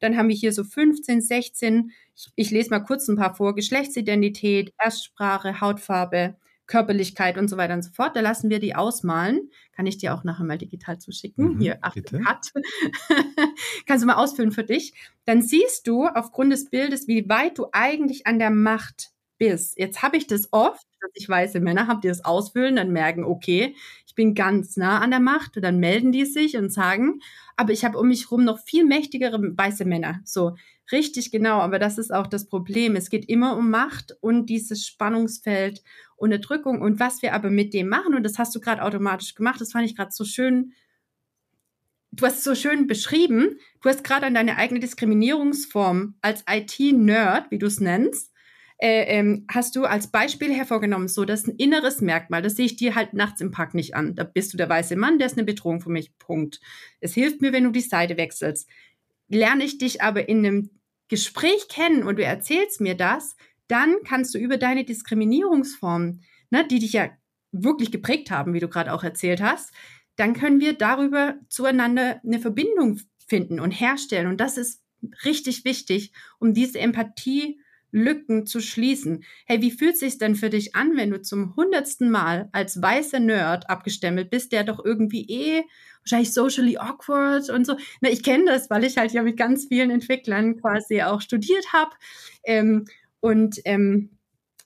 [0.00, 3.54] Dann haben wir hier so 15, 16, ich, ich lese mal kurz ein paar vor,
[3.54, 6.36] Geschlechtsidentität, Erstsprache, Hautfarbe,
[6.66, 8.16] Körperlichkeit und so weiter und so fort.
[8.16, 9.50] Da lassen wir die ausmalen.
[9.72, 11.54] Kann ich dir auch nachher mal digital zuschicken.
[11.54, 12.52] Mhm, Hier, Achtung, Cut.
[13.86, 14.92] Kannst du mal ausfüllen für dich.
[15.26, 19.78] Dann siehst du aufgrund des Bildes, wie weit du eigentlich an der Macht bist.
[19.78, 23.24] Jetzt habe ich das oft, dass ich weiße Männer habe, die das ausfüllen, dann merken,
[23.24, 27.20] okay, ich bin ganz nah an der Macht und dann melden die sich und sagen,
[27.57, 30.20] aber ich habe um mich herum noch viel mächtigere weiße Männer.
[30.24, 30.57] So,
[30.92, 32.96] richtig genau, aber das ist auch das Problem.
[32.96, 35.82] Es geht immer um Macht und dieses Spannungsfeld
[36.16, 36.80] Unterdrückung.
[36.80, 39.72] Und was wir aber mit dem machen, und das hast du gerade automatisch gemacht, das
[39.72, 40.72] fand ich gerade so schön.
[42.12, 43.59] Du hast es so schön beschrieben.
[43.82, 48.32] Du hast gerade an deine eigene Diskriminierungsform als IT-Nerd, wie du es nennst,
[48.79, 52.66] äh, ähm, hast du als Beispiel hervorgenommen, so das ist ein inneres Merkmal, das sehe
[52.66, 54.14] ich dir halt nachts im Park nicht an.
[54.14, 56.16] Da bist du der weiße Mann, der ist eine Bedrohung für mich.
[56.18, 56.61] Punkt.
[57.01, 58.68] Es hilft mir, wenn du die Seite wechselst.
[59.29, 60.70] Lerne ich dich aber in einem
[61.09, 63.37] Gespräch kennen und du erzählst mir das,
[63.68, 67.11] dann kannst du über deine Diskriminierungsformen, ne, die dich ja
[67.53, 69.72] wirklich geprägt haben, wie du gerade auch erzählt hast,
[70.16, 74.27] dann können wir darüber zueinander eine Verbindung finden und herstellen.
[74.29, 74.83] Und das ist
[75.24, 76.79] richtig wichtig, um diese
[77.93, 79.24] Empathielücken zu schließen.
[79.47, 83.20] Hey, wie fühlt sich denn für dich an, wenn du zum hundertsten Mal als weißer
[83.20, 85.62] Nerd abgestempelt bist, der doch irgendwie eh
[86.03, 87.76] wahrscheinlich socially awkward und so.
[88.01, 91.72] Na, ich kenne das, weil ich halt ja mit ganz vielen Entwicklern quasi auch studiert
[91.72, 91.91] habe.
[92.45, 92.84] Ähm,
[93.20, 94.15] Und ähm,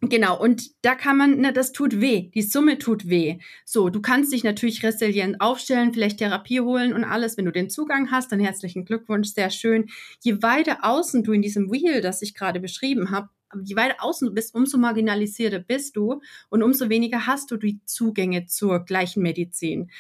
[0.03, 3.39] Genau, und da kann man, na, das tut weh, die Summe tut weh.
[3.67, 7.69] So, du kannst dich natürlich resilient aufstellen, vielleicht Therapie holen und alles, wenn du den
[7.69, 9.89] Zugang hast, dann herzlichen Glückwunsch, sehr schön.
[10.23, 13.29] Je weiter außen du in diesem Wheel, das ich gerade beschrieben habe,
[13.63, 17.81] je weiter außen du bist, umso marginalisierter bist du und umso weniger hast du die
[17.85, 19.91] Zugänge zur gleichen Medizin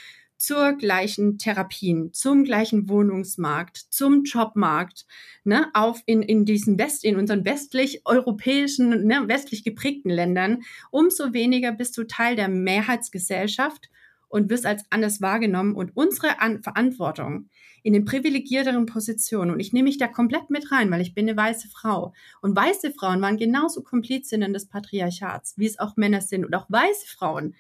[0.41, 5.05] zur gleichen Therapien, zum gleichen Wohnungsmarkt, zum Jobmarkt,
[5.45, 11.34] ne, auf in, in diesen West, in unseren westlich europäischen, ne, westlich geprägten Ländern, umso
[11.34, 13.91] weniger bist du Teil der Mehrheitsgesellschaft
[14.28, 17.51] und wirst als anders wahrgenommen und unsere An Verantwortung
[17.82, 21.28] in den privilegierteren Positionen, und ich nehme mich da komplett mit rein, weil ich bin
[21.28, 22.14] eine weiße Frau.
[22.41, 26.45] Und weiße Frauen waren genauso Komplizinnen des Patriarchats, wie es auch Männer sind.
[26.47, 27.55] Und auch weiße Frauen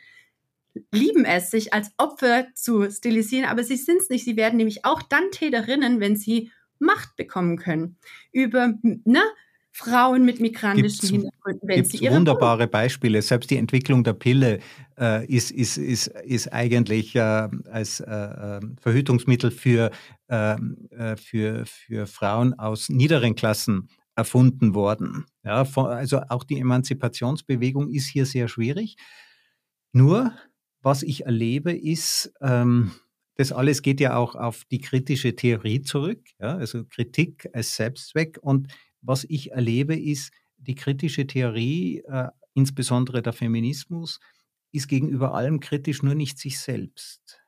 [0.92, 4.24] lieben es, sich als Opfer zu stilisieren, aber sie sind es nicht.
[4.24, 7.98] Sie werden nämlich auch dann Täterinnen, wenn sie Macht bekommen können
[8.32, 9.22] über ne,
[9.72, 11.68] Frauen mit migrantischen gibt's, Hintergründen.
[11.68, 13.22] Wenn sie ihre wunderbare Beispiele.
[13.22, 14.60] Selbst die Entwicklung der Pille
[14.98, 17.20] äh, ist, ist, ist, ist eigentlich äh,
[17.70, 19.90] als äh, ähm, Verhütungsmittel für,
[20.28, 25.26] ähm, äh, für, für Frauen aus niederen Klassen erfunden worden.
[25.44, 28.96] Ja, von, also auch die Emanzipationsbewegung ist hier sehr schwierig.
[29.92, 30.32] Nur
[30.82, 32.92] was ich erlebe, ist, ähm,
[33.36, 38.38] das alles geht ja auch auf die kritische Theorie zurück, ja, also Kritik als Selbstzweck.
[38.42, 38.68] Und
[39.00, 44.20] was ich erlebe, ist, die kritische Theorie, äh, insbesondere der Feminismus,
[44.72, 47.40] ist gegenüber allem kritisch, nur nicht sich selbst.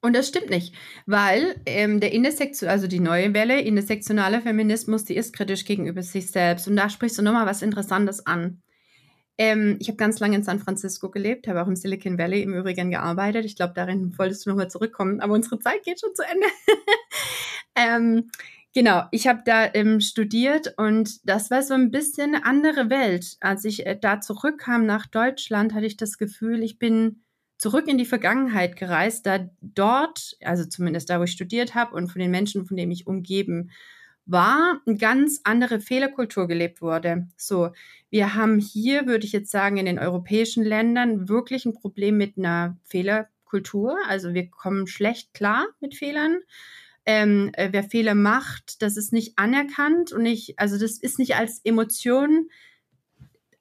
[0.00, 0.74] Und das stimmt nicht,
[1.06, 6.30] weil ähm, der Intersektion, also die neue Welle, intersektionale Feminismus, die ist kritisch gegenüber sich
[6.30, 6.66] selbst.
[6.66, 8.62] Und da sprichst du nochmal was Interessantes an.
[9.38, 12.54] Ähm, ich habe ganz lange in San Francisco gelebt, habe auch im Silicon Valley im
[12.54, 13.44] Übrigen gearbeitet.
[13.44, 16.46] Ich glaube, darin wolltest du nochmal zurückkommen, aber unsere Zeit geht schon zu Ende.
[17.74, 18.30] ähm,
[18.74, 23.36] genau, ich habe da ähm, studiert und das war so ein bisschen eine andere Welt.
[23.40, 27.22] Als ich äh, da zurückkam nach Deutschland, hatte ich das Gefühl, ich bin
[27.56, 32.08] zurück in die Vergangenheit gereist, da dort, also zumindest da, wo ich studiert habe und
[32.08, 33.70] von den Menschen, von denen ich umgeben
[34.26, 37.28] war, eine ganz andere Fehlerkultur gelebt wurde.
[37.36, 37.70] So,
[38.10, 42.38] wir haben hier, würde ich jetzt sagen, in den europäischen Ländern wirklich ein Problem mit
[42.38, 43.96] einer Fehlerkultur.
[44.08, 46.40] Also wir kommen schlecht klar mit Fehlern.
[47.04, 51.34] Ähm, äh, wer Fehler macht, das ist nicht anerkannt und nicht, also das ist nicht
[51.34, 52.48] als Emotion,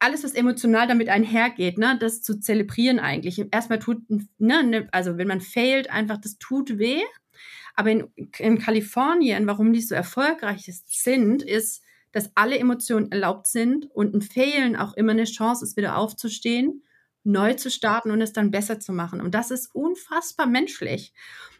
[0.01, 3.43] alles, was emotional damit einhergeht, ne, das zu zelebrieren eigentlich.
[3.51, 7.01] Erstmal tut, ne, ne also wenn man failt, einfach, das tut weh.
[7.75, 8.07] Aber in,
[8.37, 14.21] in Kalifornien, warum die so erfolgreich sind, ist, dass alle Emotionen erlaubt sind und ein
[14.21, 16.83] Fehlen auch immer eine Chance ist, wieder aufzustehen,
[17.23, 19.21] neu zu starten und es dann besser zu machen.
[19.21, 21.13] Und das ist unfassbar menschlich.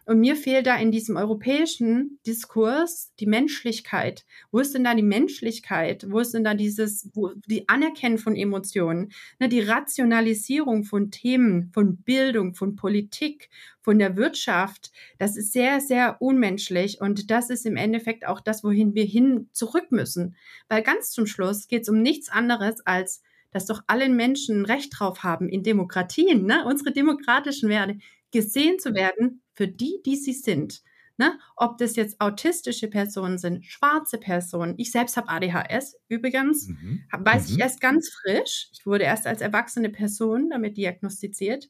[0.06, 4.26] Und mir fehlt da in diesem europäischen Diskurs die Menschlichkeit.
[4.52, 6.06] Wo ist denn da die Menschlichkeit?
[6.10, 11.72] Wo ist denn da dieses, wo, die Anerkennen von Emotionen, ne, die Rationalisierung von Themen,
[11.74, 13.50] von Bildung, von Politik,
[13.82, 14.92] von der Wirtschaft?
[15.20, 17.00] Das ist sehr, sehr unmenschlich.
[17.00, 20.36] Und das ist im Endeffekt auch das, wohin wir hin zurück müssen.
[20.68, 23.22] Weil ganz zum Schluss geht es um nichts anderes als
[23.52, 26.64] dass doch alle Menschen Recht drauf haben in Demokratien, ne?
[26.66, 27.98] unsere demokratischen Werte,
[28.32, 30.82] gesehen zu werden für die, die sie sind.
[31.18, 31.38] Ne?
[31.56, 34.74] Ob das jetzt autistische Personen sind, schwarze Personen.
[34.78, 37.04] Ich selbst habe ADHS übrigens, mhm.
[37.12, 37.54] weiß mhm.
[37.54, 38.70] ich erst ganz frisch.
[38.74, 41.70] Ich wurde erst als erwachsene Person damit diagnostiziert.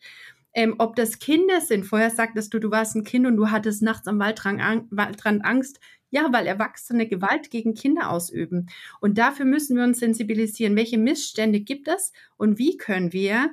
[0.54, 1.86] Ähm, ob das Kinder sind.
[1.86, 5.82] Vorher sagtest du, du warst ein Kind und du hattest nachts am Waldrand, Waldrand Angst.
[6.12, 8.68] Ja, weil Erwachsene Gewalt gegen Kinder ausüben.
[9.00, 10.76] Und dafür müssen wir uns sensibilisieren.
[10.76, 13.50] Welche Missstände gibt es und wie können wir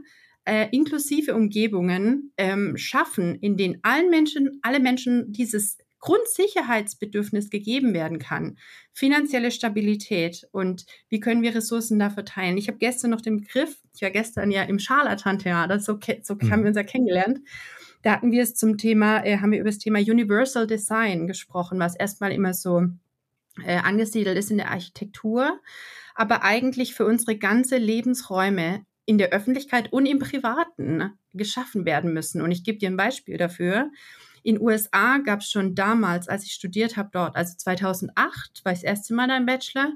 [0.49, 8.19] äh, inklusive Umgebungen ähm, schaffen, in denen allen Menschen, alle Menschen dieses Grundsicherheitsbedürfnis gegeben werden
[8.19, 8.57] kann,
[8.93, 12.57] finanzielle Stabilität und wie können wir Ressourcen da verteilen.
[12.57, 16.51] Ich habe gestern noch den Begriff, ich war gestern ja im Scharlatan-Theater, so, so mhm.
[16.51, 17.41] haben wir uns ja kennengelernt.
[18.03, 21.79] Da hatten wir es zum Thema, äh, haben wir über das Thema Universal Design gesprochen,
[21.79, 22.85] was erstmal immer so
[23.65, 25.61] äh, angesiedelt ist in der Architektur,
[26.15, 32.43] aber eigentlich für unsere ganze Lebensräume in der Öffentlichkeit und im Privaten geschaffen werden müssen.
[32.43, 33.91] Und ich gebe dir ein Beispiel dafür.
[34.43, 38.81] In USA gab es schon damals, als ich studiert habe dort, also 2008, war ich
[38.81, 39.93] das erste Mal im Bachelor,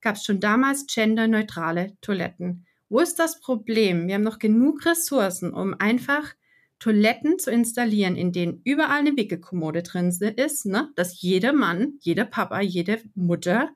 [0.00, 2.64] gab es schon damals genderneutrale Toiletten.
[2.88, 4.06] Wo ist das Problem?
[4.06, 6.32] Wir haben noch genug Ressourcen, um einfach
[6.78, 10.92] Toiletten zu installieren, in denen überall eine Wickelkommode drin ist, ne?
[10.94, 13.70] dass jeder Mann, jeder Papa, jede Mutter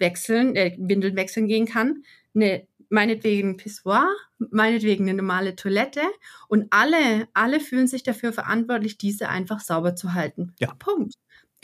[0.00, 2.02] wechseln, äh, Windeln wechseln gehen kann,
[2.34, 6.00] eine meinetwegen Pissoir, meinetwegen eine normale Toilette
[6.48, 10.54] und alle, alle fühlen sich dafür verantwortlich, diese einfach sauber zu halten.
[10.58, 10.74] Ja.
[10.78, 11.14] Punkt.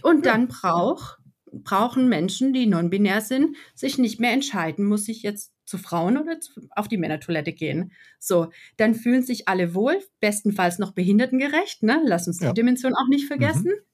[0.02, 1.18] Und dann braucht
[1.52, 6.40] brauchen Menschen, die non-binär sind, sich nicht mehr entscheiden, muss ich jetzt zu Frauen oder
[6.40, 7.92] zu, auf die Männertoilette gehen.
[8.18, 12.00] So, dann fühlen sich alle wohl, bestenfalls noch behindertengerecht, ne?
[12.04, 12.48] Lass uns ja.
[12.48, 13.72] die Dimension auch nicht vergessen.
[13.76, 13.84] Mhm.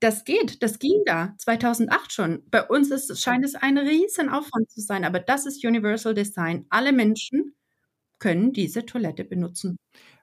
[0.00, 2.42] Das geht, das ging da 2008 schon.
[2.50, 6.64] Bei uns ist, scheint es ein Riesenaufwand zu sein, aber das ist Universal Design.
[6.70, 7.54] Alle Menschen
[8.18, 9.76] können diese Toilette benutzen.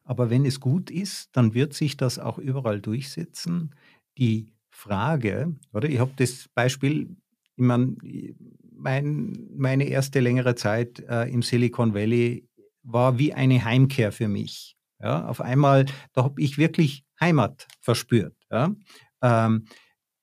[0.03, 3.75] Aber wenn es gut ist, dann wird sich das auch überall durchsetzen.
[4.17, 7.15] Die Frage, oder ich habe das Beispiel,
[7.55, 7.97] ich mein,
[8.71, 12.47] mein, meine erste längere Zeit äh, im Silicon Valley
[12.81, 14.75] war wie eine Heimkehr für mich.
[14.99, 18.33] Ja, auf einmal, da habe ich wirklich Heimat verspürt.
[18.49, 18.75] Ja
[19.21, 19.65] ähm,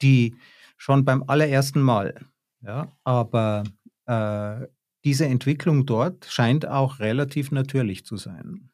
[0.03, 0.37] die
[0.77, 2.15] schon beim allerersten Mal.
[2.63, 3.65] Ja, aber
[4.07, 4.67] äh,
[5.05, 8.71] diese Entwicklung dort scheint auch relativ natürlich zu sein.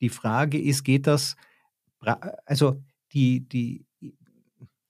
[0.00, 1.36] Die Frage ist, geht das,
[2.44, 2.82] also
[3.12, 3.86] die, die,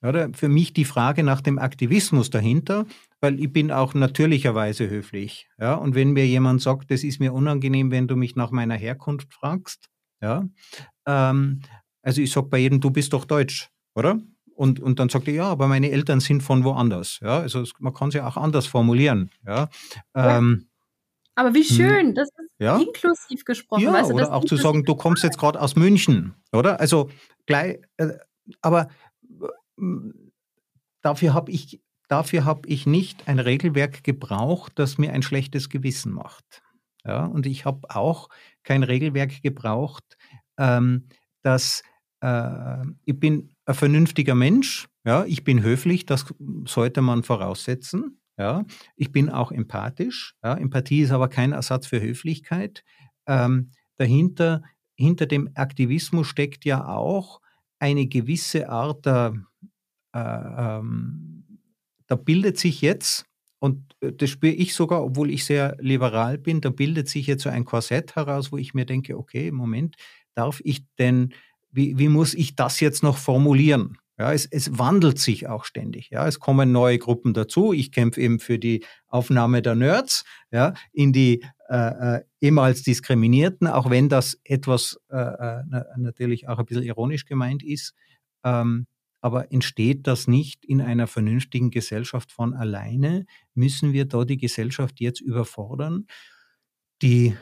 [0.02, 2.86] oder für mich die Frage nach dem Aktivismus dahinter,
[3.20, 5.48] weil ich bin auch natürlicherweise höflich.
[5.59, 8.76] Ja, und wenn mir jemand sagt, das ist mir unangenehm, wenn du mich nach meiner
[8.76, 9.88] Herkunft fragst,
[10.20, 10.48] ja,
[11.07, 11.61] ähm,
[12.02, 14.20] also ich sage bei jedem, du bist doch deutsch, oder?
[14.57, 17.20] Und, und dann sagt er, ja, aber meine Eltern sind von woanders.
[17.20, 19.30] Ja, also man kann es ja auch anders formulieren.
[19.46, 19.68] Ja.
[20.14, 20.68] Ähm,
[21.34, 21.76] aber wie hm.
[21.76, 22.78] schön, das ist ja?
[22.78, 23.82] inklusiv gesprochen.
[23.82, 26.80] Ja, weißt du, oder auch zu sagen, du kommst jetzt gerade aus München, oder?
[26.80, 27.11] Also
[27.44, 28.14] gleich, äh,
[28.62, 28.88] aber
[29.78, 29.84] äh,
[31.02, 36.12] dafür habe ich, dafür habe ich nicht ein Regelwerk gebraucht, das mir ein schlechtes Gewissen
[36.12, 36.62] macht.
[37.04, 38.30] Ja, und ich habe auch
[38.62, 40.16] kein Regelwerk gebraucht,
[40.57, 41.09] ähm,
[41.42, 41.82] das
[42.22, 46.26] äh, ich bin ein vernünftiger Mensch, ja, ich bin höflich, das
[46.66, 48.20] sollte man voraussetzen.
[48.38, 48.64] Ja,
[48.96, 50.34] ich bin auch empathisch.
[50.44, 52.84] Ja, Empathie ist aber kein Ersatz für Höflichkeit.
[53.26, 54.62] Ähm, dahinter,
[54.94, 57.40] hinter dem Aktivismus steckt ja auch
[57.78, 59.34] eine gewisse Art der,
[60.14, 61.44] äh, ähm,
[62.06, 63.26] da bildet sich jetzt,
[63.58, 67.42] und äh, das spüre ich sogar, obwohl ich sehr liberal bin, da bildet sich jetzt
[67.42, 69.96] so ein Korsett heraus, wo ich mir denke, okay, Moment,
[70.34, 71.32] darf ich denn
[71.76, 73.98] wie, wie muss ich das jetzt noch formulieren?
[74.18, 76.08] Ja, es, es wandelt sich auch ständig.
[76.10, 77.74] Ja, es kommen neue Gruppen dazu.
[77.74, 83.66] Ich kämpfe eben für die Aufnahme der Nerds ja, in die äh, äh, ehemals Diskriminierten,
[83.66, 85.62] auch wenn das etwas äh, äh
[85.98, 87.92] natürlich auch ein bisschen ironisch gemeint ist.
[88.42, 88.86] Ähm,
[89.20, 93.26] aber entsteht das nicht in einer vernünftigen Gesellschaft von alleine?
[93.54, 96.06] Müssen wir da die Gesellschaft jetzt überfordern?
[97.02, 97.36] Die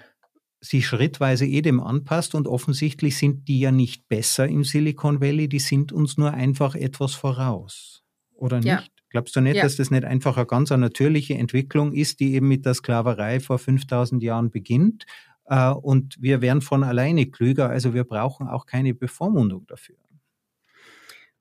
[0.65, 5.49] sich schrittweise eh dem anpasst und offensichtlich sind die ja nicht besser im Silicon Valley,
[5.49, 8.03] die sind uns nur einfach etwas voraus.
[8.35, 8.67] Oder nicht?
[8.67, 8.83] Ja.
[9.11, 9.62] Glaubst du nicht, ja.
[9.62, 13.59] dass das nicht einfach eine ganz natürliche Entwicklung ist, die eben mit der Sklaverei vor
[13.59, 15.05] 5000 Jahren beginnt?
[15.45, 19.97] Äh, und wir werden von alleine klüger, also wir brauchen auch keine Bevormundung dafür.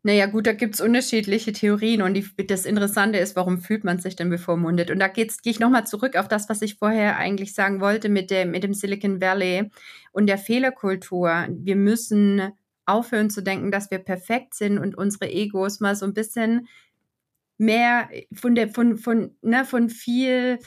[0.06, 4.18] Naja, gut, da gibt's unterschiedliche Theorien und die, das Interessante ist, warum fühlt man sich
[4.18, 4.92] denn bevormundet?
[4.92, 8.30] Und da gehe ich nochmal zurück auf das, was ich vorher eigentlich sagen wollte mit
[8.30, 9.72] dem, mit dem Silicon Valley
[10.12, 11.48] und der Fehlerkultur.
[11.50, 12.52] Wir müssen
[12.86, 16.68] aufhören zu denken, dass wir perfekt sind und unsere Egos mal so ein bisschen
[17.58, 20.60] mehr von der, von, von, ne, von viel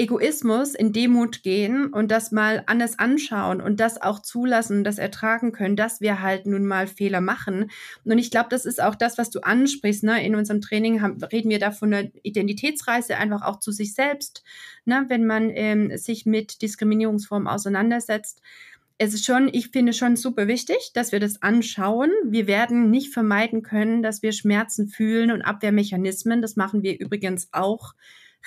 [0.00, 4.96] Egoismus in Demut gehen und das mal anders anschauen und das auch zulassen und das
[4.96, 7.70] ertragen können, dass wir halt nun mal Fehler machen.
[8.04, 10.02] Und ich glaube, das ist auch das, was du ansprichst.
[10.02, 10.24] Ne?
[10.24, 14.42] In unserem Training haben, reden wir da von einer Identitätsreise einfach auch zu sich selbst.
[14.86, 15.04] Ne?
[15.08, 18.40] Wenn man ähm, sich mit Diskriminierungsformen auseinandersetzt,
[18.96, 22.10] es ist schon, ich finde schon super wichtig, dass wir das anschauen.
[22.24, 26.40] Wir werden nicht vermeiden können, dass wir Schmerzen fühlen und Abwehrmechanismen.
[26.40, 27.94] Das machen wir übrigens auch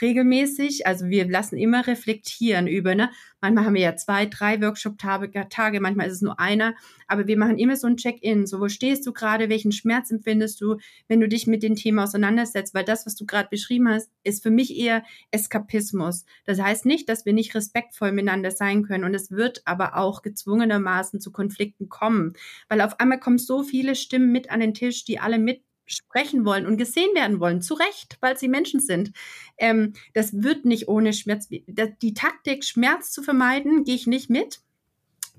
[0.02, 0.88] regelmäßig.
[0.88, 3.10] Also wir lassen immer reflektieren über, ne?
[3.42, 6.76] Manchmal haben wir ja zwei, drei Workshop-Tage, manchmal ist es nur einer,
[7.08, 8.48] aber wir machen immer so ein Check-in.
[8.48, 9.50] So, wo stehst du gerade?
[9.50, 10.78] Welchen Schmerz empfindest du,
[11.10, 12.74] wenn du dich mit dem Thema auseinandersetzt?
[12.74, 16.26] Weil das, was du gerade beschrieben hast, ist für mich eher Eskapismus.
[16.46, 20.22] Das heißt nicht, dass wir nicht respektvoll miteinander sein können und es wird aber auch
[20.22, 22.34] gezwungenermaßen zu Konflikten kommen,
[22.70, 26.46] weil auf einmal kommen so viele Stimmen mit an den Tisch, die alle mit sprechen
[26.46, 29.12] wollen und gesehen werden wollen, zu Recht, weil sie Menschen sind.
[29.58, 31.48] Ähm, das wird nicht ohne Schmerz.
[31.50, 34.62] Die Taktik, Schmerz zu vermeiden, gehe ich nicht mit.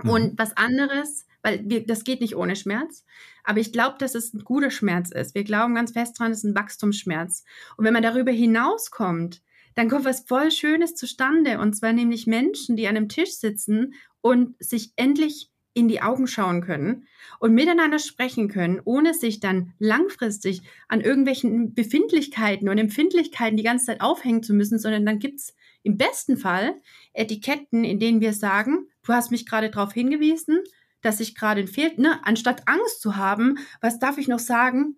[0.02, 0.10] Mhm.
[0.10, 3.04] Und was anderes, weil wir, das geht nicht ohne Schmerz.
[3.42, 5.34] Aber ich glaube, dass es ein guter Schmerz ist.
[5.34, 7.44] Wir glauben ganz fest dran, es ist ein Wachstumsschmerz.
[7.76, 9.42] Und wenn man darüber hinauskommt,
[9.74, 11.58] dann kommt was voll Schönes zustande.
[11.58, 16.26] Und zwar nämlich Menschen, die an einem Tisch sitzen und sich endlich in die Augen
[16.26, 17.06] schauen können
[17.40, 23.86] und miteinander sprechen können, ohne sich dann langfristig an irgendwelchen Befindlichkeiten und Empfindlichkeiten die ganze
[23.86, 26.80] Zeit aufhängen zu müssen, sondern dann gibt's im besten Fall
[27.12, 30.60] Etiketten, in denen wir sagen, du hast mich gerade darauf hingewiesen,
[31.02, 32.20] dass ich gerade fehlt, ne?
[32.24, 34.96] anstatt Angst zu haben, was darf ich noch sagen?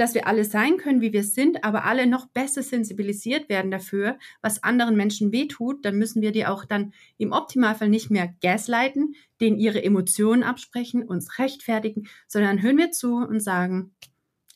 [0.00, 4.18] Dass wir alle sein können, wie wir sind, aber alle noch besser sensibilisiert werden dafür,
[4.40, 9.14] was anderen Menschen wehtut, dann müssen wir die auch dann im Optimalfall nicht mehr gaslighten,
[9.42, 13.94] denen ihre Emotionen absprechen, uns rechtfertigen, sondern hören wir zu und sagen,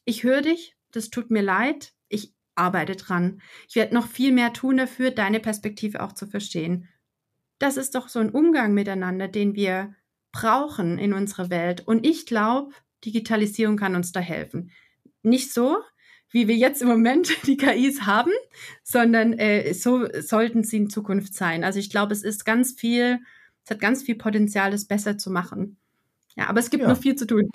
[0.07, 3.43] ich höre dich, das tut mir leid, ich arbeite dran.
[3.69, 6.89] Ich werde noch viel mehr tun dafür, deine Perspektive auch zu verstehen.
[7.59, 9.95] Das ist doch so ein Umgang miteinander, den wir
[10.33, 11.87] brauchen in unserer Welt.
[11.87, 12.73] Und ich glaube,
[13.05, 14.71] Digitalisierung kann uns da helfen.
[15.25, 15.79] Nicht so,
[16.31, 18.33] wie wir jetzt im Moment die KIs haben,
[18.83, 21.65] sondern äh, so sollten sie in Zukunft sein.
[21.65, 23.21] Also ich glaube, es ist ganz viel,
[23.65, 25.77] es hat ganz viel Potenzial, es besser zu machen.
[26.37, 26.89] Ja, aber es gibt ja.
[26.89, 27.49] noch viel zu tun.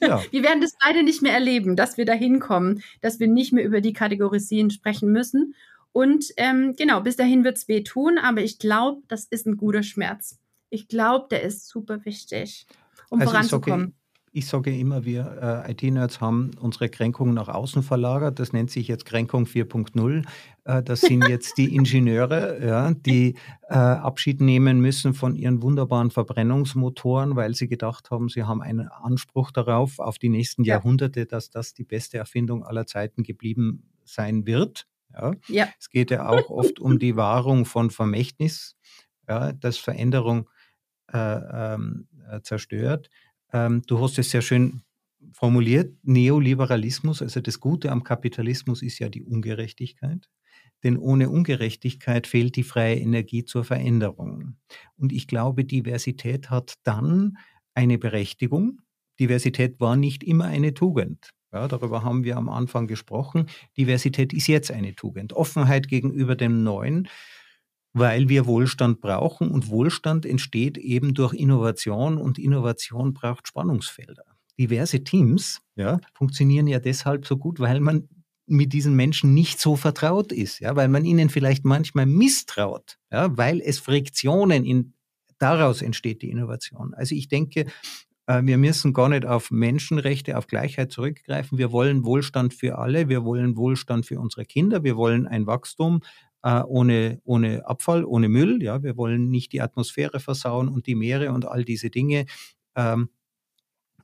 [0.00, 0.22] Ja.
[0.30, 3.64] Wir werden das beide nicht mehr erleben, dass wir da hinkommen, dass wir nicht mehr
[3.64, 5.54] über die Kategorien sprechen müssen.
[5.90, 9.56] Und ähm, genau, bis dahin wird es weh tun, aber ich glaube, das ist ein
[9.56, 10.38] guter Schmerz.
[10.70, 12.66] Ich glaube, der ist super wichtig,
[13.10, 13.94] um also voranzukommen.
[14.34, 18.38] Ich sage immer, wir äh, IT-Nerds haben unsere Kränkung nach außen verlagert.
[18.38, 20.24] Das nennt sich jetzt Kränkung 4.0.
[20.64, 23.34] Äh, das sind jetzt die Ingenieure, ja, die
[23.68, 28.88] äh, Abschied nehmen müssen von ihren wunderbaren Verbrennungsmotoren, weil sie gedacht haben, sie haben einen
[28.88, 30.76] Anspruch darauf, auf die nächsten ja.
[30.76, 34.86] Jahrhunderte, dass das die beste Erfindung aller Zeiten geblieben sein wird.
[35.12, 35.32] Ja.
[35.48, 35.68] ja.
[35.78, 38.76] Es geht ja auch oft um die Wahrung von Vermächtnis,
[39.28, 40.48] ja, dass Veränderung
[41.12, 43.10] äh, ähm, äh, zerstört.
[43.52, 44.82] Ähm, du hast es sehr schön
[45.32, 50.28] formuliert, Neoliberalismus, also das Gute am Kapitalismus ist ja die Ungerechtigkeit.
[50.84, 54.56] Denn ohne Ungerechtigkeit fehlt die freie Energie zur Veränderung.
[54.96, 57.38] Und ich glaube, Diversität hat dann
[57.74, 58.80] eine Berechtigung.
[59.20, 61.30] Diversität war nicht immer eine Tugend.
[61.52, 63.46] Ja, darüber haben wir am Anfang gesprochen.
[63.76, 65.34] Diversität ist jetzt eine Tugend.
[65.34, 67.08] Offenheit gegenüber dem Neuen
[67.92, 74.24] weil wir Wohlstand brauchen und Wohlstand entsteht eben durch Innovation und Innovation braucht Spannungsfelder.
[74.58, 78.08] Diverse Teams ja, funktionieren ja deshalb so gut, weil man
[78.46, 83.36] mit diesen Menschen nicht so vertraut ist, ja, weil man ihnen vielleicht manchmal misstraut, ja,
[83.36, 84.94] weil es Friktionen in,
[85.38, 86.92] daraus entsteht die Innovation.
[86.94, 87.66] Also ich denke,
[88.26, 91.58] äh, wir müssen gar nicht auf Menschenrechte, auf Gleichheit zurückgreifen.
[91.58, 93.08] Wir wollen Wohlstand für alle.
[93.08, 94.84] Wir wollen Wohlstand für unsere Kinder.
[94.84, 96.00] Wir wollen ein Wachstum,
[96.42, 98.62] äh, ohne, ohne Abfall, ohne Müll.
[98.62, 102.26] Ja, wir wollen nicht die Atmosphäre versauen und die Meere und all diese Dinge.
[102.76, 103.10] Ähm,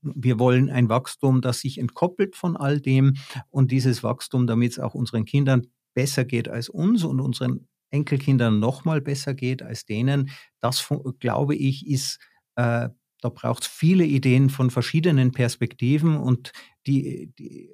[0.02, 3.16] wir wollen ein Wachstum, das sich entkoppelt von all dem
[3.50, 8.60] und dieses Wachstum, damit es auch unseren Kindern besser geht als uns und unseren Enkelkindern
[8.60, 10.30] noch mal besser geht als denen.
[10.60, 12.18] Das, glaube ich, ist,
[12.56, 12.88] äh,
[13.20, 16.52] da braucht es viele Ideen von verschiedenen Perspektiven und
[16.86, 17.70] die, die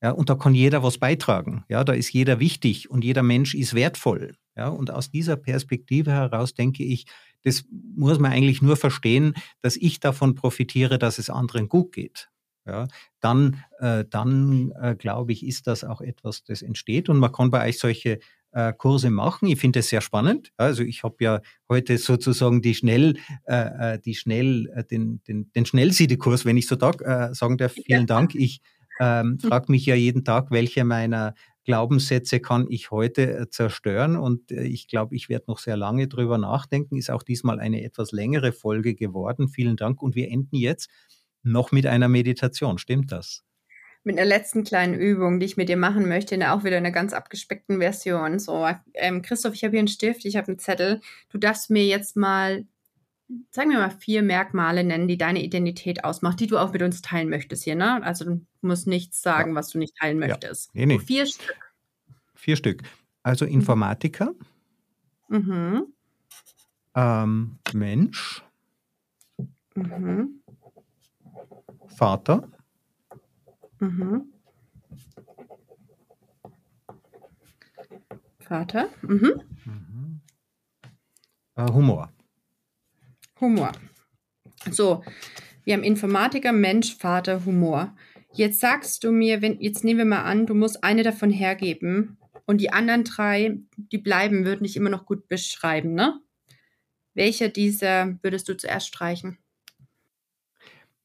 [0.00, 1.64] ja, und da kann jeder was beitragen.
[1.68, 4.34] Ja, da ist jeder wichtig und jeder Mensch ist wertvoll.
[4.56, 7.06] Ja, und aus dieser Perspektive heraus denke ich,
[7.42, 12.28] das muss man eigentlich nur verstehen, dass ich davon profitiere, dass es anderen gut geht.
[12.66, 12.86] Ja,
[13.20, 17.50] dann, äh, dann äh, glaube ich, ist das auch etwas, das entsteht und man kann
[17.50, 18.18] bei euch solche
[18.52, 19.48] äh, Kurse machen.
[19.48, 20.52] Ich finde es sehr spannend.
[20.58, 25.50] Also ich habe ja heute sozusagen die schnell, äh, äh die schnell, äh, den, den,
[25.52, 27.72] den Schnellsiedekurs, wenn ich so da, sagen darf.
[27.72, 28.06] Vielen ja.
[28.06, 28.34] Dank.
[28.34, 28.60] Ich
[28.98, 29.48] ähm, hm.
[29.48, 31.34] frage mich ja jeden Tag, welche meiner
[31.64, 34.16] Glaubenssätze kann ich heute äh, zerstören?
[34.16, 36.96] Und äh, ich glaube, ich werde noch sehr lange drüber nachdenken.
[36.96, 39.48] Ist auch diesmal eine etwas längere Folge geworden.
[39.48, 40.02] Vielen Dank.
[40.02, 40.88] Und wir enden jetzt
[41.42, 42.78] noch mit einer Meditation.
[42.78, 43.44] Stimmt das?
[44.02, 46.92] Mit einer letzten kleinen Übung, die ich mit dir machen möchte, in auch wieder einer
[46.92, 48.38] ganz abgespeckten Version.
[48.38, 51.00] So, ähm, Christoph, ich habe hier einen Stift, ich habe einen Zettel.
[51.28, 52.64] Du darfst mir jetzt mal
[53.50, 57.02] sagen wir mal, vier Merkmale nennen, die deine Identität ausmacht, die du auch mit uns
[57.02, 58.02] teilen möchtest hier, ne?
[58.02, 59.56] Also du musst nichts sagen, ja.
[59.56, 60.70] was du nicht teilen möchtest.
[60.74, 60.80] Ja.
[60.80, 60.98] Nee, nee.
[60.98, 61.74] Vier Stück.
[62.34, 62.82] Vier Stück.
[63.22, 63.52] Also mhm.
[63.52, 64.34] Informatiker,
[65.28, 65.92] mhm.
[66.94, 68.42] Ähm, Mensch,
[69.74, 70.40] mhm.
[71.86, 72.48] Vater,
[73.78, 74.32] mhm.
[78.40, 79.42] Vater, mhm.
[79.64, 80.20] mhm.
[81.56, 82.10] Äh, Humor.
[83.40, 83.72] Humor.
[84.70, 85.02] So,
[85.64, 87.96] wir haben Informatiker, Mensch, Vater, Humor.
[88.32, 92.18] Jetzt sagst du mir, wenn, jetzt nehmen wir mal an, du musst eine davon hergeben
[92.46, 96.20] und die anderen drei, die bleiben, würden dich immer noch gut beschreiben, ne?
[97.14, 99.38] Welcher dieser würdest du zuerst streichen?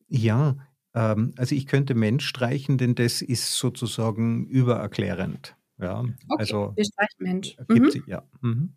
[0.07, 0.57] Ja,
[0.93, 5.55] ähm, also ich könnte Mensch streichen, denn das ist sozusagen übererklärend.
[5.79, 7.57] Ja, okay, also wir streichen Mensch.
[7.67, 8.03] Mhm.
[8.05, 8.23] Ja.
[8.41, 8.75] Mhm.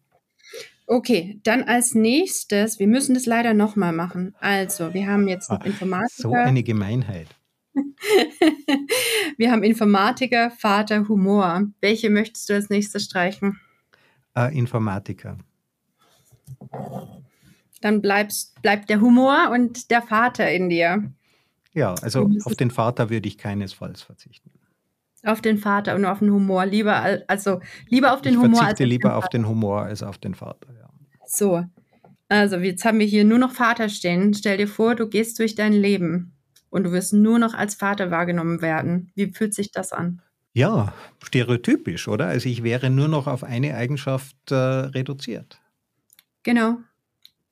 [0.86, 4.34] Okay, dann als nächstes, wir müssen das leider nochmal machen.
[4.38, 6.22] Also, wir haben jetzt noch ah, Informatiker.
[6.22, 7.26] So eine Gemeinheit.
[9.36, 11.64] wir haben Informatiker, Vater, Humor.
[11.80, 13.60] Welche möchtest du als nächstes streichen?
[14.38, 15.38] Uh, Informatiker.
[17.80, 21.12] Dann bleibst, bleibt der Humor und der Vater in dir.
[21.72, 24.50] Ja, also auf den Vater würde ich keinesfalls verzichten.
[25.26, 26.66] Auf den Vater und auf den Humor.
[26.66, 28.52] Lieber, also lieber auf den ich Humor.
[28.52, 30.68] Ich verzichte lieber auf den Humor als auf den Vater.
[30.72, 30.88] Ja.
[31.26, 31.64] So,
[32.28, 34.34] also jetzt haben wir hier nur noch Vater stehen.
[34.34, 36.32] Stell dir vor, du gehst durch dein Leben
[36.70, 39.10] und du wirst nur noch als Vater wahrgenommen werden.
[39.14, 40.22] Wie fühlt sich das an?
[40.52, 42.26] Ja, stereotypisch, oder?
[42.26, 45.60] Also ich wäre nur noch auf eine Eigenschaft äh, reduziert.
[46.42, 46.78] Genau.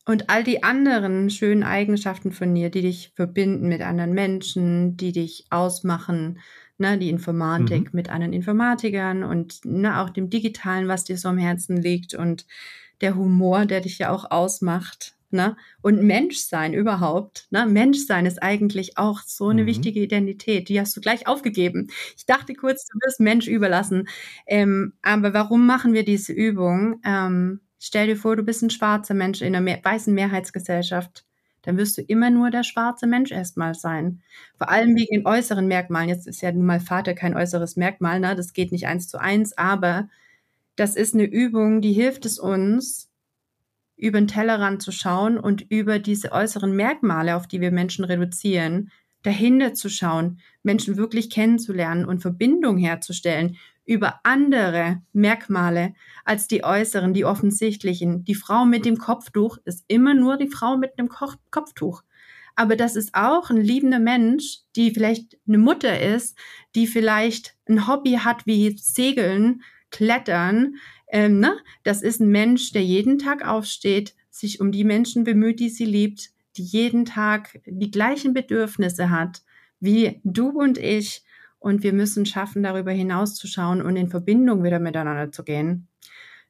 [0.06, 5.12] Und all die anderen schönen Eigenschaften von dir, die dich verbinden mit anderen Menschen, die
[5.12, 6.40] dich ausmachen,
[6.78, 7.90] ne, die Informatik mhm.
[7.92, 12.46] mit anderen Informatikern und ne, auch dem Digitalen, was dir so am Herzen liegt und
[13.00, 15.14] der Humor, der dich ja auch ausmacht.
[15.30, 15.56] Ne?
[15.82, 17.48] Und Menschsein überhaupt.
[17.50, 17.66] Ne?
[17.66, 19.66] Menschsein ist eigentlich auch so eine mhm.
[19.66, 20.68] wichtige Identität.
[20.68, 21.88] Die hast du gleich aufgegeben.
[22.16, 24.08] Ich dachte kurz, du wirst Mensch überlassen.
[24.46, 27.00] Ähm, aber warum machen wir diese Übung?
[27.04, 31.24] Ähm, stell dir vor, du bist ein schwarzer Mensch in einer mehr weißen Mehrheitsgesellschaft.
[31.64, 34.22] Dann wirst du immer nur der schwarze Mensch erstmal sein.
[34.58, 36.08] Vor allem wegen den äußeren Merkmalen.
[36.08, 38.34] Jetzt ist ja nun mal Vater kein äußeres Merkmal, ne?
[38.36, 40.08] Das geht nicht eins zu eins, aber
[40.76, 43.10] das ist eine Übung, die hilft es uns,
[43.96, 48.90] über den Tellerrand zu schauen und über diese äußeren Merkmale, auf die wir Menschen reduzieren,
[49.22, 57.12] dahinter zu schauen, Menschen wirklich kennenzulernen und Verbindung herzustellen über andere Merkmale als die äußeren,
[57.14, 58.24] die offensichtlichen.
[58.24, 62.02] Die Frau mit dem Kopftuch ist immer nur die Frau mit einem Ko Kopftuch.
[62.56, 66.38] Aber das ist auch ein liebender Mensch, die vielleicht eine Mutter ist,
[66.74, 70.76] die vielleicht ein Hobby hat wie Segeln, Klettern.
[71.08, 71.56] Ähm, ne?
[71.82, 75.84] Das ist ein Mensch, der jeden Tag aufsteht, sich um die Menschen bemüht, die sie
[75.84, 79.42] liebt, die jeden Tag die gleichen Bedürfnisse hat
[79.84, 81.23] wie du und ich.
[81.64, 85.88] Und wir müssen schaffen, darüber hinauszuschauen und in Verbindung wieder miteinander zu gehen.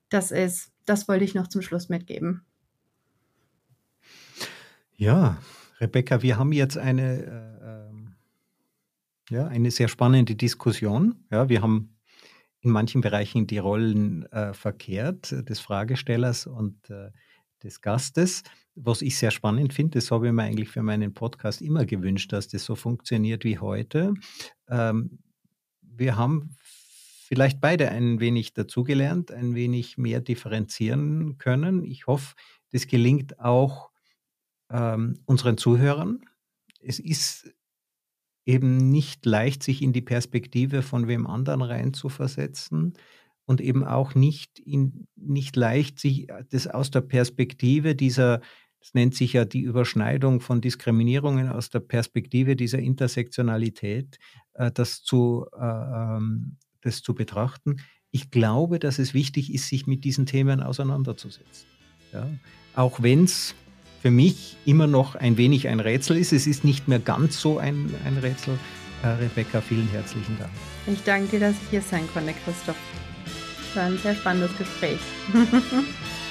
[0.08, 2.44] Das ist, das wollte ich noch zum Schluss mitgeben.
[4.96, 5.38] Ja,
[5.78, 8.16] Rebecca, wir haben jetzt eine, äh, ähm,
[9.30, 11.14] ja, eine sehr spannende Diskussion.
[11.30, 11.96] Ja, wir haben
[12.62, 17.12] in manchen Bereichen die Rollen äh, verkehrt, des Fragestellers und äh,
[17.62, 18.42] des Gastes.
[18.76, 22.32] Was ich sehr spannend finde, das habe ich mir eigentlich für meinen Podcast immer gewünscht,
[22.32, 24.14] dass das so funktioniert wie heute.
[24.68, 25.18] Ähm,
[25.80, 26.56] wir haben
[27.28, 31.84] vielleicht beide ein wenig dazugelernt, ein wenig mehr differenzieren können.
[31.84, 32.34] Ich hoffe,
[32.72, 33.90] das gelingt auch
[34.70, 36.24] ähm, unseren Zuhörern.
[36.80, 37.54] Es ist
[38.44, 42.94] eben nicht leicht, sich in die Perspektive von wem anderen reinzuversetzen
[43.46, 48.40] und eben auch nicht, in, nicht leicht, sich das aus der Perspektive dieser,
[48.84, 54.18] das nennt sich ja die Überschneidung von Diskriminierungen aus der Perspektive dieser Intersektionalität,
[54.52, 57.76] äh, das, zu, äh, ähm, das zu betrachten.
[58.10, 61.66] Ich glaube, dass es wichtig ist, sich mit diesen Themen auseinanderzusetzen.
[62.12, 62.28] Ja?
[62.74, 63.54] Auch wenn es
[64.02, 66.34] für mich immer noch ein wenig ein Rätsel ist.
[66.34, 68.58] Es ist nicht mehr ganz so ein, ein Rätsel.
[69.02, 70.50] Äh, Rebecca, vielen herzlichen Dank.
[70.86, 72.76] Ich danke dir, dass ich hier sein konnte, Christoph.
[73.70, 75.00] Es war ein sehr spannendes Gespräch.